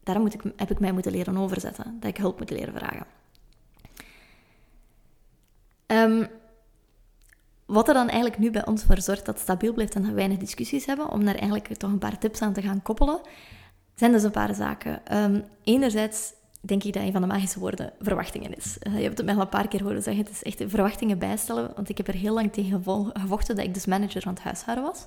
daar 0.04 0.20
moet 0.20 0.34
ik, 0.34 0.42
heb 0.56 0.72
ik 0.72 0.80
mij 0.80 0.92
moeten 0.92 1.12
leren 1.12 1.38
overzetten. 1.38 1.98
Dat 2.00 2.10
ik 2.10 2.18
hulp 2.18 2.40
moet 2.40 2.50
leren 2.50 2.74
vragen. 2.74 3.06
Um, 5.88 6.28
wat 7.66 7.88
er 7.88 7.94
dan 7.94 8.08
eigenlijk 8.08 8.38
nu 8.38 8.52
bij 8.52 8.66
ons 8.66 8.84
voor 8.84 9.02
zorgt 9.02 9.26
dat 9.26 9.36
het 9.36 9.44
stabiel 9.44 9.74
blijft 9.74 9.96
en 9.96 10.02
we 10.02 10.12
weinig 10.12 10.38
discussies 10.38 10.86
hebben, 10.86 11.10
om 11.10 11.26
daar 11.26 11.36
eigenlijk 11.36 11.76
toch 11.76 11.92
een 11.92 11.98
paar 11.98 12.18
tips 12.18 12.42
aan 12.42 12.54
te 12.54 12.62
gaan 12.62 12.82
koppelen, 12.82 13.22
zijn 13.96 14.12
dus 14.12 14.24
een 14.24 14.32
paar 14.32 14.56
zaken. 14.56 15.02
Um, 15.18 15.46
enerzijds 15.64 16.34
denk 16.62 16.84
ik 16.84 16.94
dat 16.94 17.04
een 17.04 17.12
van 17.12 17.22
de 17.22 17.28
magische 17.28 17.60
woorden 17.60 17.94
verwachtingen 18.00 18.56
is. 18.56 18.78
Uh, 18.88 18.98
je 18.98 19.04
hebt 19.04 19.18
het 19.18 19.26
mij 19.26 19.36
al 19.36 19.42
een 19.42 19.50
paar 19.50 19.68
keer 19.68 19.84
horen 19.84 20.04
zeggen, 20.04 20.24
het 20.24 20.34
is 20.34 20.44
echt 20.44 20.64
verwachtingen 20.68 21.20
bijstellen, 21.20 21.72
want 21.76 21.90
ik 21.90 21.98
heb 21.98 22.08
er 22.08 22.14
heel 22.14 22.34
lang 22.34 22.54
tegen 22.54 22.84
gevochten 23.14 23.56
dat 23.56 23.66
ik 23.66 23.74
dus 23.74 23.86
manager 23.86 24.22
van 24.22 24.34
het 24.34 24.44
huishouden 24.44 24.86
was. 24.86 25.06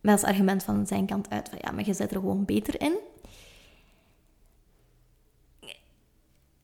Met 0.00 0.12
als 0.12 0.24
argument 0.24 0.62
van 0.62 0.86
zijn 0.86 1.06
kant 1.06 1.30
uit 1.30 1.48
van 1.48 1.58
ja, 1.60 1.70
maar 1.70 1.86
je 1.86 1.94
zet 1.94 2.10
er 2.10 2.20
gewoon 2.20 2.44
beter 2.44 2.80
in. 2.80 2.98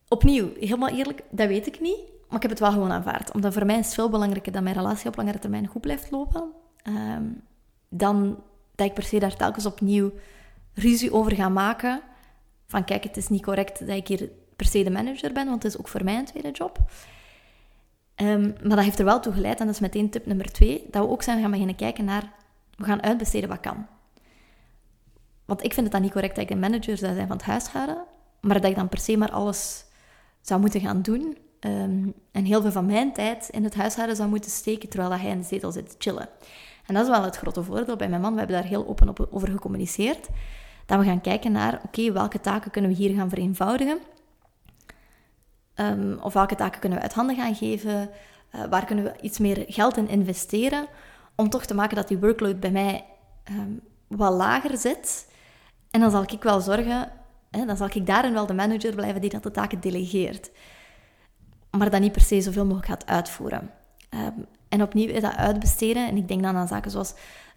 Opnieuw, 0.09 0.53
helemaal 0.55 0.89
eerlijk, 0.89 1.23
dat 1.31 1.49
weet 1.49 1.67
ik 1.67 1.81
niet. 1.81 1.99
Maar 2.29 2.37
ik 2.37 2.43
heb 2.43 2.51
het 2.51 2.61
wel 2.61 2.73
gewoon 2.73 2.93
aanvaard. 2.93 3.33
Omdat 3.33 3.53
voor 3.53 3.67
mij 3.67 3.79
is 3.79 3.85
het 3.85 3.95
veel 3.95 4.11
belangrijker 4.11 4.53
dat 4.53 4.63
mijn 4.63 4.77
relatie 4.77 5.09
op 5.09 5.17
langere 5.17 5.39
termijn 5.39 5.67
goed 5.67 5.81
blijft 5.81 6.11
lopen. 6.11 6.53
Um, 6.89 7.43
dan 7.89 8.43
dat 8.75 8.87
ik 8.87 8.95
per 8.95 9.03
se 9.03 9.19
daar 9.19 9.37
telkens 9.37 9.67
opnieuw 9.67 10.13
ruzie 10.73 11.13
over 11.13 11.35
ga 11.35 11.49
maken. 11.49 12.01
Van 12.67 12.85
kijk, 12.85 13.05
het 13.05 13.17
is 13.17 13.29
niet 13.29 13.43
correct 13.43 13.87
dat 13.87 13.97
ik 13.97 14.09
hier 14.09 14.31
per 14.57 14.67
se 14.67 14.85
de 14.85 14.91
manager 14.91 15.33
ben, 15.33 15.47
want 15.47 15.63
het 15.63 15.73
is 15.73 15.79
ook 15.79 15.89
voor 15.89 16.05
mij 16.05 16.19
een 16.19 16.25
tweede 16.25 16.51
job. 16.51 16.79
Um, 18.17 18.55
maar 18.61 18.77
dat 18.77 18.85
heeft 18.85 18.99
er 18.99 19.05
wel 19.05 19.21
toe 19.21 19.33
geleid, 19.33 19.61
en 19.61 19.67
dat 19.67 19.75
is 19.75 19.81
meteen 19.81 20.11
tip 20.11 20.27
nummer 20.27 20.53
twee, 20.53 20.87
dat 20.91 21.05
we 21.05 21.11
ook 21.11 21.23
zijn 21.23 21.41
gaan 21.41 21.51
beginnen 21.51 21.77
kijken 21.77 22.05
naar 22.05 22.33
we 22.77 22.85
gaan 22.85 23.03
uitbesteden 23.03 23.49
wat 23.49 23.61
kan. 23.61 23.87
Want 25.45 25.65
ik 25.65 25.73
vind 25.73 25.87
het 25.87 25.93
dan 25.93 26.03
niet 26.03 26.13
correct 26.13 26.35
dat 26.35 26.45
ik 26.45 26.51
de 26.51 26.57
manager 26.57 26.97
zou 26.97 27.15
zijn 27.15 27.27
van 27.27 27.37
het 27.37 27.47
huishouden, 27.47 28.05
maar 28.41 28.61
dat 28.61 28.71
ik 28.71 28.77
dan 28.77 28.89
per 28.89 28.99
se 28.99 29.17
maar 29.17 29.31
alles 29.31 29.85
zou 30.41 30.61
moeten 30.61 30.81
gaan 30.81 31.03
doen. 31.03 31.37
Um, 31.61 32.15
en 32.33 32.45
heel 32.45 32.61
veel 32.61 32.73
van 32.73 32.87
mijn 32.87 33.13
tijd 33.13 33.49
in 33.51 33.65
het 33.65 33.75
huishouden 33.75 34.17
zou 34.17 34.29
moeten 34.29 34.51
steken 34.51 34.89
terwijl 34.89 35.13
hij 35.13 35.31
in 35.31 35.39
de 35.39 35.45
zetel 35.45 35.73
zit 35.73 35.95
chillen. 35.99 36.29
En 36.87 36.95
dat 36.95 37.03
is 37.03 37.11
wel 37.11 37.23
het 37.23 37.37
grote 37.37 37.63
voordeel 37.63 37.97
bij 37.97 38.09
mijn 38.09 38.21
man. 38.21 38.33
We 38.33 38.39
hebben 38.39 38.57
daar 38.57 38.69
heel 38.69 38.87
open 38.87 39.09
op, 39.09 39.29
over 39.31 39.49
gecommuniceerd. 39.49 40.29
Dat 40.87 40.99
we 40.99 41.05
gaan 41.05 41.21
kijken 41.21 41.53
naar, 41.53 41.81
oké, 41.85 42.13
welke 42.13 42.41
taken 42.41 42.71
kunnen 42.71 42.91
we 42.91 42.97
hier 42.97 43.15
gaan 43.15 43.29
vereenvoudigen? 43.29 43.99
Um, 45.75 46.19
of 46.21 46.33
welke 46.33 46.55
taken 46.55 46.81
kunnen 46.81 46.99
we 46.99 47.05
uit 47.05 47.15
handen 47.15 47.37
gaan 47.37 47.55
geven? 47.55 48.11
Uh, 48.55 48.65
waar 48.65 48.85
kunnen 48.85 49.05
we 49.05 49.15
iets 49.21 49.39
meer 49.39 49.65
geld 49.69 49.97
in 49.97 50.09
investeren? 50.09 50.87
Om 51.35 51.49
toch 51.49 51.65
te 51.65 51.75
maken 51.75 51.97
dat 51.97 52.09
die 52.09 52.19
workload 52.19 52.61
bij 52.61 52.71
mij 52.71 53.05
um, 53.51 53.81
wat 54.07 54.33
lager 54.33 54.79
zit. 54.79 55.33
En 55.91 56.01
dan 56.01 56.11
zal 56.11 56.23
ik 56.23 56.43
wel 56.43 56.61
zorgen, 56.61 57.11
hè, 57.51 57.65
dan 57.65 57.77
zal 57.77 57.87
ik 57.93 58.07
daarin 58.07 58.33
wel 58.33 58.47
de 58.47 58.55
manager 58.55 58.95
blijven 58.95 59.21
die 59.21 59.31
dat 59.31 59.43
de 59.43 59.51
taken 59.51 59.81
delegeert. 59.81 60.51
Maar 61.71 61.91
dat 61.91 62.01
niet 62.01 62.13
per 62.13 62.21
se 62.21 62.41
zoveel 62.41 62.65
mogelijk 62.65 62.89
gaat 62.89 63.07
uitvoeren. 63.07 63.71
Um, 64.11 64.47
en 64.69 64.83
opnieuw 64.83 65.09
is 65.09 65.21
dat 65.21 65.37
uitbesteden. 65.37 66.09
En 66.09 66.17
ik 66.17 66.29
denk 66.29 66.43
dan 66.43 66.57
aan 66.57 66.69
zaken 66.69 66.91
zoals 66.91 67.15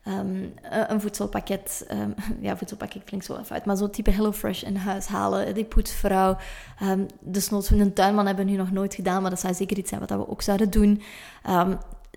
um, 0.08 0.54
een 0.70 1.02
voedselpakket. 1.02 1.88
Um, 1.92 2.14
ja, 2.48 2.58
voedselpakket 2.58 3.04
klinkt 3.04 3.26
zo 3.26 3.38
even 3.38 3.56
uit. 3.56 3.66
Maar 3.66 3.78
zo'n 3.78 3.90
type 3.90 4.12
HelloFresh 4.12 4.64
in 4.64 4.76
huis 4.76 5.06
halen. 5.06 5.54
Die 5.54 5.66
poetsvrouw. 5.66 6.38
Um, 6.84 7.06
dus 7.20 7.52
een 7.52 7.94
tuinman 7.94 8.26
hebben 8.26 8.46
we 8.46 8.52
nu 8.52 8.58
nog 8.58 8.72
nooit 8.72 8.96
gedaan. 8.96 9.22
Maar 9.22 9.30
dat 9.30 9.40
zou 9.40 9.54
zeker 9.54 9.78
iets 9.78 9.90
zijn 9.90 10.02
wat 10.02 10.10
we 10.10 10.30
ook 10.30 10.42
zouden 10.42 10.70
doen. 10.70 11.02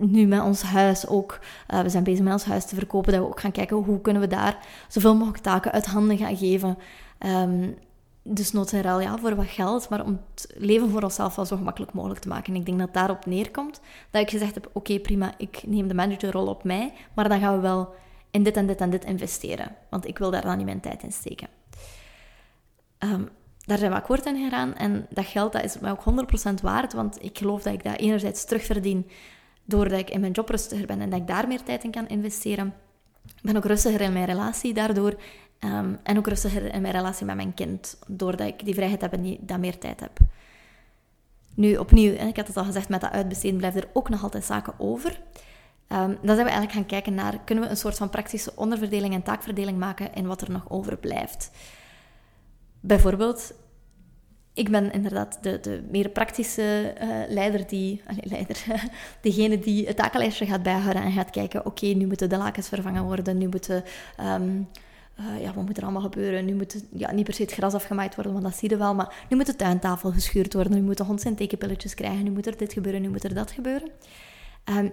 Nu 0.00 0.26
met 0.26 0.42
ons 0.42 0.62
huis 0.62 1.06
ook. 1.06 1.38
Uh, 1.68 1.80
we 1.80 1.88
zijn 1.88 2.04
bezig 2.04 2.24
met 2.24 2.32
ons 2.32 2.44
huis 2.44 2.64
te 2.64 2.74
verkopen. 2.74 3.12
Dat 3.12 3.22
we 3.22 3.28
ook 3.28 3.40
gaan 3.40 3.52
kijken 3.52 3.76
hoe 3.76 4.00
kunnen 4.00 4.22
we 4.22 4.28
daar 4.28 4.58
zoveel 4.88 5.14
mogelijk 5.14 5.42
taken 5.42 5.72
uit 5.72 5.86
handen 5.86 6.18
gaan 6.18 6.36
geven. 6.36 6.78
Um, 7.18 7.74
dus 8.22 8.52
nood 8.52 8.72
en 8.72 8.82
ruil 8.82 9.00
ja, 9.00 9.18
voor 9.18 9.34
wat 9.34 9.46
geld, 9.46 9.88
maar 9.88 10.04
om 10.04 10.20
het 10.34 10.54
leven 10.56 10.90
voor 10.90 11.02
onszelf 11.02 11.36
wel 11.36 11.44
zo 11.44 11.56
gemakkelijk 11.56 11.92
mogelijk 11.92 12.20
te 12.20 12.28
maken. 12.28 12.54
En 12.54 12.60
ik 12.60 12.66
denk 12.66 12.78
dat 12.78 12.94
daarop 12.94 13.26
neerkomt 13.26 13.80
dat 14.10 14.22
ik 14.22 14.30
gezegd 14.30 14.54
heb, 14.54 14.70
oké 14.72 14.98
prima, 14.98 15.32
ik 15.36 15.62
neem 15.66 15.88
de 15.88 15.94
managerrol 15.94 16.46
op 16.46 16.64
mij, 16.64 16.92
maar 17.14 17.28
dan 17.28 17.40
gaan 17.40 17.54
we 17.54 17.60
wel 17.60 17.94
in 18.30 18.42
dit 18.42 18.56
en 18.56 18.66
dit 18.66 18.80
en 18.80 18.90
dit 18.90 19.04
investeren. 19.04 19.76
Want 19.90 20.06
ik 20.06 20.18
wil 20.18 20.30
daar 20.30 20.42
dan 20.42 20.56
niet 20.56 20.66
mijn 20.66 20.80
tijd 20.80 21.02
in 21.02 21.12
steken. 21.12 21.48
Um, 22.98 23.28
daar 23.64 23.78
zijn 23.78 23.90
we 23.90 23.96
akkoord 23.96 24.26
in 24.26 24.44
gegaan 24.44 24.74
en 24.74 25.06
dat 25.10 25.26
geld 25.26 25.52
dat 25.52 25.64
is 25.64 25.78
mij 25.78 25.90
ook 25.90 26.04
100% 26.50 26.54
waard, 26.62 26.92
want 26.92 27.24
ik 27.24 27.38
geloof 27.38 27.62
dat 27.62 27.72
ik 27.72 27.84
dat 27.84 27.98
enerzijds 27.98 28.44
terugverdien 28.44 29.10
doordat 29.70 29.98
ik 29.98 30.10
in 30.10 30.20
mijn 30.20 30.32
job 30.32 30.48
rustiger 30.48 30.86
ben 30.86 31.00
en 31.00 31.10
dat 31.10 31.20
ik 31.20 31.26
daar 31.26 31.48
meer 31.48 31.62
tijd 31.62 31.84
in 31.84 31.90
kan 31.90 32.08
investeren. 32.08 32.74
Ik 33.26 33.42
ben 33.42 33.56
ook 33.56 33.64
rustiger 33.64 34.00
in 34.00 34.12
mijn 34.12 34.24
relatie 34.24 34.74
daardoor 34.74 35.14
Um, 35.64 35.98
en 36.02 36.18
ook 36.18 36.26
rustiger 36.26 36.74
in 36.74 36.80
mijn 36.80 36.94
relatie 36.94 37.26
met 37.26 37.36
mijn 37.36 37.54
kind, 37.54 37.98
doordat 38.06 38.46
ik 38.46 38.64
die 38.64 38.74
vrijheid 38.74 39.00
heb 39.00 39.12
en 39.12 39.22
die, 39.22 39.38
dat 39.40 39.58
meer 39.58 39.78
tijd 39.78 40.00
heb. 40.00 40.18
Nu, 41.54 41.76
opnieuw, 41.76 42.12
ik 42.12 42.36
had 42.36 42.46
het 42.46 42.56
al 42.56 42.64
gezegd, 42.64 42.88
met 42.88 43.00
dat 43.00 43.10
uitbesteden 43.10 43.58
blijven 43.58 43.82
er 43.82 43.88
ook 43.92 44.08
nog 44.08 44.22
altijd 44.22 44.44
zaken 44.44 44.74
over. 44.78 45.20
Um, 45.88 46.18
dan 46.22 46.34
zijn 46.34 46.36
we 46.36 46.52
eigenlijk 46.52 46.72
gaan 46.72 46.86
kijken 46.86 47.14
naar, 47.14 47.38
kunnen 47.44 47.64
we 47.64 47.70
een 47.70 47.76
soort 47.76 47.96
van 47.96 48.10
praktische 48.10 48.52
onderverdeling 48.56 49.14
en 49.14 49.22
taakverdeling 49.22 49.78
maken 49.78 50.14
in 50.14 50.26
wat 50.26 50.40
er 50.40 50.50
nog 50.50 50.70
overblijft. 50.70 51.50
Bijvoorbeeld, 52.80 53.52
ik 54.54 54.70
ben 54.70 54.92
inderdaad 54.92 55.38
de, 55.42 55.60
de 55.60 55.82
meer 55.90 56.08
praktische 56.08 56.94
uh, 57.02 57.08
leider 57.28 57.66
die, 57.66 58.02
leider, 58.22 58.64
degene 59.20 59.58
die 59.58 59.86
het 59.86 59.96
takenlijstje 59.96 60.46
gaat 60.46 60.62
bijhouden 60.62 61.02
en 61.02 61.12
gaat 61.12 61.30
kijken, 61.30 61.66
oké, 61.66 61.86
nu 61.86 62.06
moeten 62.06 62.28
de 62.28 62.36
lakens 62.36 62.68
vervangen 62.68 63.04
worden, 63.04 63.38
nu 63.38 63.48
moeten... 63.48 63.84
Um, 64.20 64.68
uh, 65.20 65.42
ja, 65.42 65.52
wat 65.52 65.64
moet 65.64 65.76
er 65.76 65.82
allemaal 65.82 66.02
gebeuren? 66.02 66.44
Nu 66.44 66.54
moet 66.54 66.84
ja, 66.92 67.12
niet 67.12 67.24
per 67.24 67.34
se 67.34 67.42
het 67.42 67.52
gras 67.52 67.74
afgemaaid 67.74 68.14
worden, 68.14 68.32
want 68.32 68.44
dat 68.44 68.56
zie 68.56 68.70
je 68.70 68.76
wel, 68.76 68.94
maar 68.94 69.26
nu 69.28 69.36
moet 69.36 69.46
de 69.46 69.56
tuintafel 69.56 70.10
geschuurd 70.10 70.54
worden, 70.54 70.72
nu 70.72 70.82
moet 70.82 70.96
de 70.96 71.04
hond 71.04 71.20
zijn 71.20 71.34
tekenpilletjes 71.34 71.94
krijgen, 71.94 72.24
nu 72.24 72.30
moet 72.30 72.46
er 72.46 72.56
dit 72.56 72.72
gebeuren, 72.72 73.02
nu 73.02 73.08
moet 73.08 73.24
er 73.24 73.34
dat 73.34 73.50
gebeuren. 73.50 73.90
Um, 74.64 74.92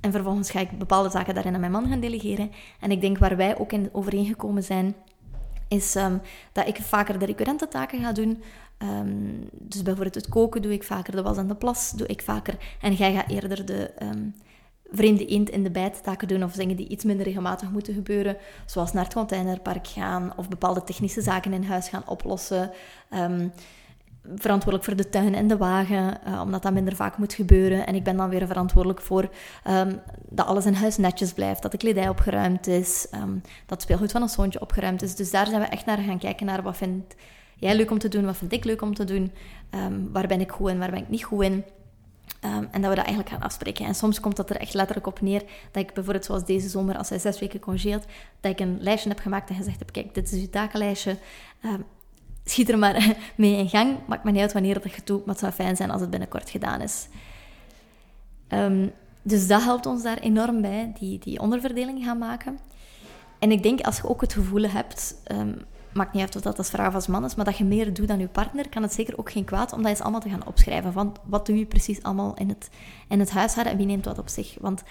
en 0.00 0.12
vervolgens 0.12 0.50
ga 0.50 0.60
ik 0.60 0.78
bepaalde 0.78 1.10
zaken 1.10 1.34
daarin 1.34 1.54
aan 1.54 1.60
mijn 1.60 1.72
man 1.72 1.88
gaan 1.88 2.00
delegeren. 2.00 2.50
En 2.80 2.90
ik 2.90 3.00
denk 3.00 3.18
waar 3.18 3.36
wij 3.36 3.58
ook 3.58 3.72
in 3.72 3.88
overeengekomen 3.92 4.62
zijn, 4.62 4.94
is 5.68 5.94
um, 5.94 6.20
dat 6.52 6.66
ik 6.68 6.76
vaker 6.76 7.18
de 7.18 7.24
recurrente 7.24 7.68
taken 7.68 8.00
ga 8.00 8.12
doen. 8.12 8.42
Um, 8.84 9.48
dus 9.52 9.82
bijvoorbeeld 9.82 10.14
het 10.14 10.28
koken 10.28 10.62
doe 10.62 10.72
ik 10.72 10.84
vaker, 10.84 11.16
de 11.16 11.22
was 11.22 11.36
en 11.36 11.48
de 11.48 11.54
plas 11.54 11.90
doe 11.90 12.06
ik 12.06 12.22
vaker. 12.22 12.56
En 12.80 12.92
jij 12.94 13.14
gaat 13.14 13.30
eerder 13.30 13.64
de 13.64 13.90
vreemde 14.92 15.26
eend 15.26 15.50
in 15.50 15.62
de 15.62 15.70
bijt 15.70 16.02
taken 16.02 16.28
doen 16.28 16.44
of 16.44 16.52
dingen 16.52 16.76
die 16.76 16.88
iets 16.88 17.04
minder 17.04 17.26
regelmatig 17.26 17.70
moeten 17.70 17.94
gebeuren, 17.94 18.36
zoals 18.66 18.92
naar 18.92 19.04
het 19.04 19.14
containerpark 19.14 19.86
gaan 19.86 20.32
of 20.36 20.48
bepaalde 20.48 20.84
technische 20.84 21.22
zaken 21.22 21.52
in 21.52 21.62
huis 21.62 21.88
gaan 21.88 22.08
oplossen. 22.08 22.70
Um, 23.14 23.52
verantwoordelijk 24.34 24.84
voor 24.84 24.96
de 24.96 25.08
tuin 25.08 25.34
en 25.34 25.48
de 25.48 25.56
wagen, 25.56 26.18
uh, 26.28 26.40
omdat 26.40 26.62
dat 26.62 26.72
minder 26.72 26.96
vaak 26.96 27.18
moet 27.18 27.34
gebeuren. 27.34 27.86
En 27.86 27.94
ik 27.94 28.04
ben 28.04 28.16
dan 28.16 28.28
weer 28.28 28.46
verantwoordelijk 28.46 29.00
voor 29.00 29.30
um, 29.68 30.00
dat 30.28 30.46
alles 30.46 30.66
in 30.66 30.74
huis 30.74 30.96
netjes 30.96 31.32
blijft, 31.32 31.62
dat 31.62 31.70
de 31.70 31.76
kledij 31.76 32.08
opgeruimd 32.08 32.66
is, 32.66 33.06
um, 33.14 33.42
dat 33.66 33.82
speelgoed 33.82 34.12
van 34.12 34.22
een 34.22 34.28
zoontje 34.28 34.60
opgeruimd 34.60 35.02
is. 35.02 35.14
Dus 35.14 35.30
daar 35.30 35.46
zijn 35.46 35.60
we 35.60 35.66
echt 35.66 35.86
naar 35.86 35.98
gaan 35.98 36.18
kijken 36.18 36.46
naar 36.46 36.62
wat 36.62 36.76
vind 36.76 37.14
leuk 37.72 37.90
om 37.90 37.98
te 37.98 38.08
doen, 38.08 38.24
wat 38.24 38.36
vind 38.36 38.52
ik 38.52 38.64
leuk 38.64 38.82
om 38.82 38.94
te 38.94 39.04
doen, 39.04 39.32
waar 40.12 40.26
ben 40.26 40.40
ik 40.40 40.50
goed 40.50 40.70
in, 40.70 40.78
waar 40.78 40.90
ben 40.90 41.00
ik 41.00 41.08
niet 41.08 41.24
goed 41.24 41.42
in. 41.42 41.64
Um, 42.44 42.68
en 42.70 42.80
dat 42.80 42.90
we 42.90 42.96
dat 42.96 43.04
eigenlijk 43.04 43.28
gaan 43.28 43.42
afspreken. 43.42 43.86
En 43.86 43.94
soms 43.94 44.20
komt 44.20 44.36
dat 44.36 44.50
er 44.50 44.56
echt 44.56 44.74
letterlijk 44.74 45.06
op 45.06 45.20
neer 45.20 45.42
dat 45.70 45.82
ik 45.82 45.92
bijvoorbeeld 45.92 46.24
zoals 46.24 46.44
deze 46.44 46.68
zomer, 46.68 46.96
als 46.96 47.08
hij 47.08 47.18
zes 47.18 47.38
weken 47.38 47.60
congeert, 47.60 48.04
dat 48.40 48.52
ik 48.52 48.60
een 48.60 48.78
lijstje 48.80 49.08
heb 49.08 49.18
gemaakt 49.18 49.48
en 49.48 49.56
gezegd 49.56 49.78
heb, 49.78 49.92
kijk, 49.92 50.14
dit 50.14 50.32
is 50.32 50.40
uw 50.40 50.48
takenlijstje. 50.48 51.16
Um, 51.64 51.84
schiet 52.44 52.68
er 52.68 52.78
maar 52.78 53.16
mee 53.36 53.56
in 53.56 53.68
gang. 53.68 53.96
Maakt 54.06 54.24
me 54.24 54.30
niet 54.30 54.40
uit 54.40 54.52
wanneer 54.52 54.82
dat 54.82 54.92
je 54.92 55.00
doet, 55.04 55.18
maar 55.18 55.34
het 55.34 55.38
zou 55.38 55.52
fijn 55.52 55.76
zijn 55.76 55.90
als 55.90 56.00
het 56.00 56.10
binnenkort 56.10 56.50
gedaan 56.50 56.80
is. 56.80 57.08
Dus 59.22 59.46
dat 59.46 59.62
helpt 59.62 59.86
ons 59.86 60.02
daar 60.02 60.18
enorm 60.18 60.60
bij, 60.60 60.92
die, 60.98 61.18
die 61.18 61.40
onderverdeling 61.40 62.04
gaan 62.04 62.18
maken. 62.18 62.58
En 63.38 63.50
ik 63.50 63.62
denk, 63.62 63.80
als 63.80 63.96
je 63.96 64.08
ook 64.08 64.20
het 64.20 64.32
gevoel 64.32 64.62
hebt 64.62 65.14
maakt 65.94 66.12
niet 66.12 66.22
uit 66.22 66.36
of 66.36 66.42
dat 66.42 66.58
als 66.58 66.70
vrouw 66.70 66.88
of 66.88 66.94
als 66.94 67.06
man 67.06 67.24
is, 67.24 67.34
maar 67.34 67.44
dat 67.44 67.58
je 67.58 67.64
meer 67.64 67.94
doet 67.94 68.08
dan 68.08 68.18
je 68.18 68.28
partner, 68.28 68.68
kan 68.68 68.82
het 68.82 68.92
zeker 68.92 69.18
ook 69.18 69.30
geen 69.30 69.44
kwaad 69.44 69.72
om 69.72 69.82
dat 69.82 69.90
eens 69.90 70.00
allemaal 70.00 70.20
te 70.20 70.28
gaan 70.28 70.46
opschrijven. 70.46 70.92
Van 70.92 71.16
wat 71.24 71.46
doe 71.46 71.58
je 71.58 71.66
precies 71.66 72.02
allemaal 72.02 72.34
in 72.34 72.48
het, 72.48 72.70
in 73.08 73.20
het 73.20 73.30
huishouden 73.30 73.72
en 73.72 73.78
wie 73.78 73.86
neemt 73.86 74.04
wat 74.04 74.18
op 74.18 74.28
zich? 74.28 74.56
Want 74.60 74.82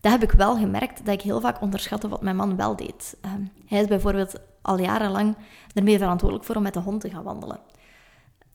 dat 0.00 0.12
heb 0.12 0.22
ik 0.22 0.32
wel 0.32 0.56
gemerkt, 0.56 1.04
dat 1.04 1.14
ik 1.14 1.22
heel 1.22 1.40
vaak 1.40 1.60
onderschatte 1.60 2.08
wat 2.08 2.22
mijn 2.22 2.36
man 2.36 2.56
wel 2.56 2.76
deed. 2.76 3.16
Ehm, 3.20 3.42
hij 3.66 3.80
is 3.80 3.86
bijvoorbeeld 3.86 4.34
al 4.62 4.78
jarenlang 4.78 5.36
ermee 5.74 5.98
verantwoordelijk 5.98 6.46
voor 6.46 6.56
om 6.56 6.62
met 6.62 6.74
de 6.74 6.80
hond 6.80 7.00
te 7.00 7.10
gaan 7.10 7.22
wandelen. 7.22 7.60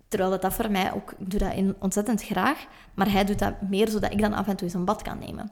Terwijl 0.07 0.29
dat, 0.29 0.41
dat 0.41 0.53
voor 0.53 0.71
mij 0.71 0.93
ook, 0.93 1.11
ik 1.17 1.31
doe 1.31 1.39
dat 1.39 1.75
ontzettend 1.79 2.23
graag, 2.23 2.65
maar 2.93 3.11
hij 3.11 3.25
doet 3.25 3.39
dat 3.39 3.61
meer 3.61 3.89
zodat 3.89 4.11
ik 4.11 4.21
dan 4.21 4.33
af 4.33 4.47
en 4.47 4.55
toe 4.55 4.67
eens 4.67 4.75
een 4.75 4.85
bad 4.85 5.01
kan 5.01 5.19
nemen. 5.19 5.51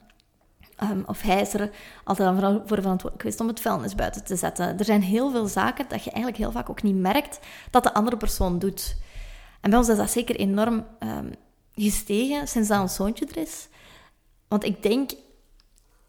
Um, 0.84 1.04
of 1.06 1.22
hij 1.22 1.42
is 1.42 1.54
er 1.54 1.70
altijd 2.04 2.40
voor 2.40 2.64
verantwoordelijk 2.66 3.22
geweest 3.22 3.40
om 3.40 3.48
het 3.48 3.60
vuilnis 3.60 3.96
buiten 3.96 4.24
te 4.24 4.36
zetten. 4.36 4.78
Er 4.78 4.86
zijn 4.86 5.02
heel 5.02 5.32
veel 5.32 5.48
zaken 5.48 5.86
dat 5.88 6.04
je 6.04 6.12
eigenlijk 6.12 6.44
heel 6.44 6.52
vaak 6.52 6.70
ook 6.70 6.84
niet 6.84 6.96
merkt 6.96 7.40
dat 7.70 7.84
de 7.84 7.94
andere 7.94 8.18
persoon 8.18 8.60
doet. 8.60 8.98
En 9.62 9.70
bij 9.70 9.80
ons 9.80 9.90
is 9.90 9.98
dat 9.98 10.12
zeker 10.12 10.36
enorm 10.36 10.86
um, 11.00 11.32
gestegen 11.76 12.48
sinds 12.48 12.68
dat 12.68 12.82
ons 12.82 12.96
zoontje 12.96 13.26
er 13.26 13.38
is. 13.38 13.68
Want 14.48 14.64
ik 14.64 14.84
denk, 14.84 15.12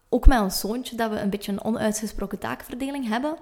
ook 0.09 0.27
met 0.27 0.39
ons 0.39 0.59
zoontje, 0.59 0.95
dat 0.95 1.11
we 1.11 1.19
een 1.19 1.29
beetje 1.29 1.51
een 1.51 1.63
onuitgesproken 1.63 2.39
taakverdeling 2.39 3.07
hebben. 3.07 3.37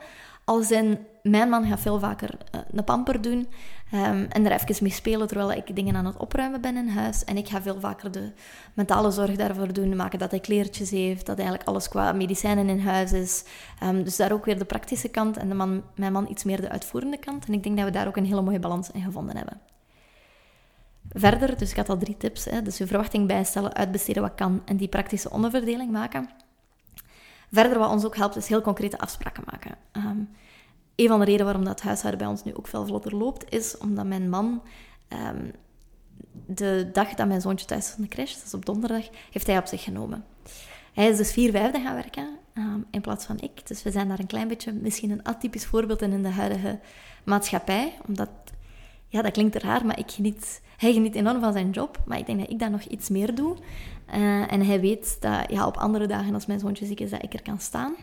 Als 0.45 0.71
in, 0.71 0.99
mijn 1.23 1.49
man 1.49 1.65
gaat 1.65 1.79
veel 1.79 1.99
vaker 1.99 2.37
uh, 2.55 2.61
een 2.71 2.83
pamper 2.83 3.21
doen 3.21 3.47
um, 3.93 4.25
en 4.29 4.45
er 4.45 4.51
even 4.51 4.83
mee 4.83 4.91
spelen 4.91 5.27
terwijl 5.27 5.51
ik 5.51 5.75
dingen 5.75 5.95
aan 5.95 6.05
het 6.05 6.17
opruimen 6.17 6.61
ben 6.61 6.77
in 6.77 6.87
huis. 6.87 7.23
En 7.23 7.37
ik 7.37 7.47
ga 7.47 7.61
veel 7.61 7.79
vaker 7.79 8.11
de 8.11 8.31
mentale 8.73 9.11
zorg 9.11 9.35
daarvoor 9.35 9.73
doen, 9.73 9.95
maken 9.95 10.19
dat 10.19 10.31
hij 10.31 10.39
kleertjes 10.39 10.89
heeft, 10.89 11.25
dat 11.25 11.37
eigenlijk 11.37 11.67
alles 11.67 11.87
qua 11.89 12.11
medicijnen 12.11 12.69
in 12.69 12.79
huis 12.79 13.11
is. 13.11 13.43
Um, 13.83 14.03
dus 14.03 14.15
daar 14.15 14.31
ook 14.31 14.45
weer 14.45 14.57
de 14.57 14.65
praktische 14.65 15.09
kant 15.09 15.37
en 15.37 15.49
de 15.49 15.55
man, 15.55 15.83
mijn 15.95 16.11
man 16.11 16.29
iets 16.29 16.43
meer 16.43 16.61
de 16.61 16.69
uitvoerende 16.69 17.17
kant. 17.17 17.45
En 17.45 17.53
ik 17.53 17.63
denk 17.63 17.75
dat 17.75 17.85
we 17.85 17.91
daar 17.91 18.07
ook 18.07 18.17
een 18.17 18.25
hele 18.25 18.41
mooie 18.41 18.59
balans 18.59 18.91
in 18.91 19.01
gevonden 19.01 19.37
hebben. 19.37 19.59
Verder, 21.09 21.57
dus 21.57 21.71
ik 21.71 21.77
had 21.77 21.89
al 21.89 21.97
drie 21.97 22.17
tips. 22.17 22.45
Hè, 22.45 22.61
dus 22.61 22.77
je 22.77 22.87
verwachting 22.87 23.27
bijstellen, 23.27 23.75
uitbesteden 23.75 24.21
wat 24.21 24.35
kan 24.35 24.61
en 24.65 24.77
die 24.77 24.87
praktische 24.87 25.29
onderverdeling 25.29 25.91
maken. 25.91 26.29
Verder, 27.51 27.79
wat 27.79 27.91
ons 27.91 28.05
ook 28.05 28.15
helpt, 28.15 28.35
is 28.35 28.47
heel 28.47 28.61
concrete 28.61 28.99
afspraken 28.99 29.43
maken. 29.45 29.77
Um, 29.91 30.29
een 30.95 31.07
van 31.07 31.19
de 31.19 31.25
redenen 31.25 31.45
waarom 31.45 31.65
dat 31.65 31.81
huishouden 31.81 32.19
bij 32.19 32.29
ons 32.29 32.43
nu 32.43 32.55
ook 32.55 32.67
veel 32.67 32.85
vlotter 32.85 33.15
loopt, 33.15 33.53
is 33.53 33.77
omdat 33.77 34.05
mijn 34.05 34.29
man 34.29 34.61
um, 35.09 35.51
de 36.45 36.89
dag 36.93 37.13
dat 37.13 37.27
mijn 37.27 37.41
zoontje 37.41 37.65
thuis 37.65 37.85
is 37.85 37.91
van 37.91 38.03
de 38.03 38.09
crash, 38.09 38.33
dat 38.33 38.43
is 38.45 38.53
op 38.53 38.65
donderdag, 38.65 39.09
heeft 39.31 39.47
hij 39.47 39.57
op 39.57 39.65
zich 39.65 39.83
genomen. 39.83 40.25
Hij 40.93 41.07
is 41.07 41.17
dus 41.17 41.31
vier 41.31 41.51
vijfde 41.51 41.79
gaan 41.79 41.95
werken 41.95 42.37
um, 42.53 42.85
in 42.91 43.01
plaats 43.01 43.25
van 43.25 43.39
ik. 43.39 43.67
Dus 43.67 43.83
we 43.83 43.91
zijn 43.91 44.07
daar 44.07 44.19
een 44.19 44.27
klein 44.27 44.47
beetje 44.47 44.73
misschien 44.73 45.11
een 45.11 45.23
atypisch 45.23 45.65
voorbeeld 45.65 46.01
in 46.01 46.11
in 46.11 46.23
de 46.23 46.29
huidige 46.29 46.79
maatschappij. 47.23 47.93
Omdat, 48.07 48.29
ja, 49.07 49.21
dat 49.21 49.31
klinkt 49.31 49.55
raar, 49.55 49.85
maar 49.85 49.99
ik 49.99 50.11
geniet, 50.11 50.61
hij 50.77 50.93
geniet 50.93 51.15
enorm 51.15 51.39
van 51.39 51.53
zijn 51.53 51.69
job. 51.69 52.01
Maar 52.05 52.17
ik 52.17 52.25
denk 52.25 52.39
dat 52.39 52.49
ik 52.49 52.59
dat 52.59 52.71
nog 52.71 52.81
iets 52.81 53.09
meer 53.09 53.35
doe. 53.35 53.55
Uh, 54.15 54.51
en 54.51 54.65
hij 54.65 54.79
weet 54.79 55.17
dat 55.19 55.49
ja, 55.49 55.67
op 55.67 55.77
andere 55.77 56.07
dagen 56.07 56.33
als 56.33 56.45
mijn 56.45 56.59
zoontje 56.59 56.85
ziek 56.85 56.99
is, 56.99 57.09
dat 57.09 57.23
ik 57.23 57.33
er 57.33 57.41
kan 57.41 57.59
staan. 57.59 57.95